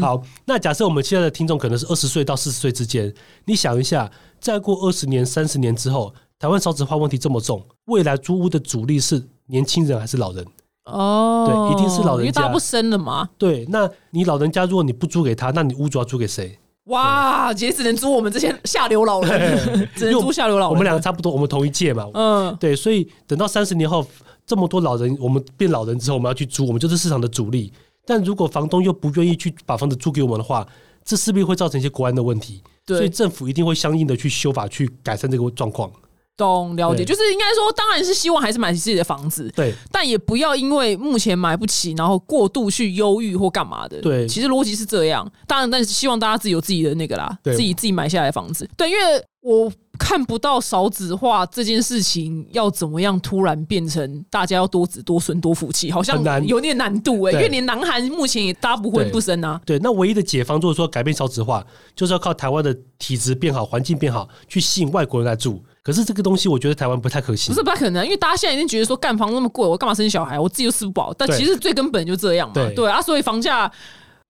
[0.00, 3.12] 好，那假设我们现在的听众可能是二十岁到四十岁之间，
[3.44, 10.46] 你想一下，再过二十年、三十年之后，台湾少子化问题这么重，未来租屋的主力是年轻人还是老人？
[10.84, 13.28] 哦，对一定是老人家因为大家不生了嘛。
[13.36, 16.58] 对，那你老人家如果你不租给他，那你屋主要租给谁？
[16.84, 20.70] 哇，也只能租我们这些下流老人， 只能租下流老人。
[20.70, 22.08] 我们两个差不多，我们同一届嘛。
[22.14, 24.06] 嗯，对，所以等到三十年后，
[24.46, 27.72] 这么多老人，我们变老人之后，我们要去租，我们就是市场的主力。
[28.06, 30.66] 但如果房东又不愿意去把房子租给我们的话，
[31.04, 32.62] 这势必会造成一些国安的问题。
[32.86, 35.90] 对所以政府一定会相应的去修法，去改善这个状况。
[36.38, 44.00] 懂了解，就是应该说，当然是希望还是买自己的房子，对，但也不要因为目前买不起，然后过度去忧郁或干嘛的。
[44.00, 45.30] 对其实逻辑是这样。
[45.46, 48.66] 当然，但是希望大家自己有自己的那个啦，对自己自己买下来的房子。
[48.76, 59.58] 对，因为我看不到少子化这件事情要怎么样突然变成大家要多子多孙多福气，好像有点难度哎、对因为连南韩目前也搭不婚不生啊。
[59.64, 61.64] 对，那唯一的解方就是说改变少子化，
[61.96, 65.62] 就是要靠台湾的体质变好、环境变好，去吸引外国人来住。
[65.82, 67.54] 可是这个东西，我觉得台湾不太可行。
[67.54, 70.38] 不是不太可能，因为大家现在已经觉得说干房那么贵，我干嘛生小孩？
[70.38, 71.14] 我自己又吃不饱。
[71.16, 73.70] 但其实最根本就这样嘛，对对啊，所以房价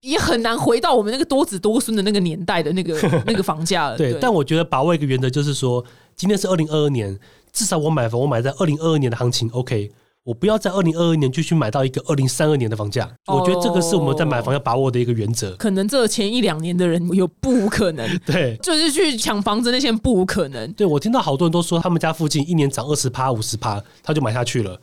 [0.00, 3.96] 也很难回到我们那个多子多孙的那个年代的那个 那个房价了。
[3.96, 5.84] 对，但我觉得把握一个原则就是说，
[6.16, 7.18] 今天是二零二二年，
[7.52, 9.90] 至少我买房，我买在二零二二年的行情，OK。
[10.24, 15.56] 我不要在二零二二年就去买到一个二零三二年的房价，我觉得这个是我们在买房要把握的一个原则。
[15.56, 20.70] 可能这前一两年的人有不无可能， 对，就是去抢房子那些人不无可能。
[20.74, 24.78] 对我听到好多人都说他们家附近一年涨二十趴、五十趴，他就买下去了。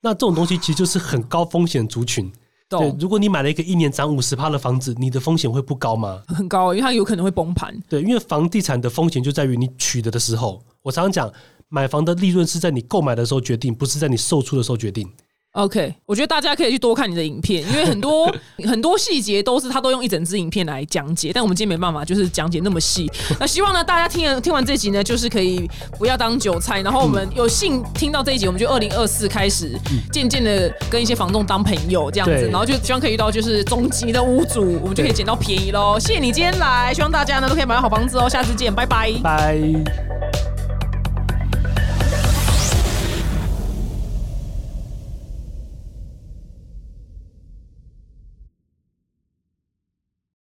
[0.00, 2.32] 那这种东西其实就是很高风险族群。
[2.68, 6.22] 对，如果你买了一个一年涨五十趴的房子，你的风险会不高吗？
[6.26, 7.72] 很高，因为它有可能会崩盘。
[7.88, 10.60] 对，因为房地产的风险就在于你取得的时候。
[10.82, 11.32] 我常常讲，
[11.68, 15.08] 买房的利润是在你购买的时候决定，不是在你售出的时候决定。
[15.56, 18.30] OK，我觉得大家可以去多看你的影片，因为很多
[18.68, 23.10] 很多细节都是他都用一整支影片来讲解，但我们今天没办法，就是讲解那么细。
[23.40, 25.66] 那希望呢，大家听了听完这集呢，就是可以
[25.98, 29.72] 不要当韭菜，然后我们有幸听到这一集，我们就二零二四开始
[30.12, 35.98] 渐渐的跟一些房东当朋友这样子，然后就希望可以遇到就是中级的屋主，我们就可以捡到便宜喽。
[35.98, 39.58] 谢谢你今天来，希望大家呢都可以买到好房子哦，下次见，拜拜，拜。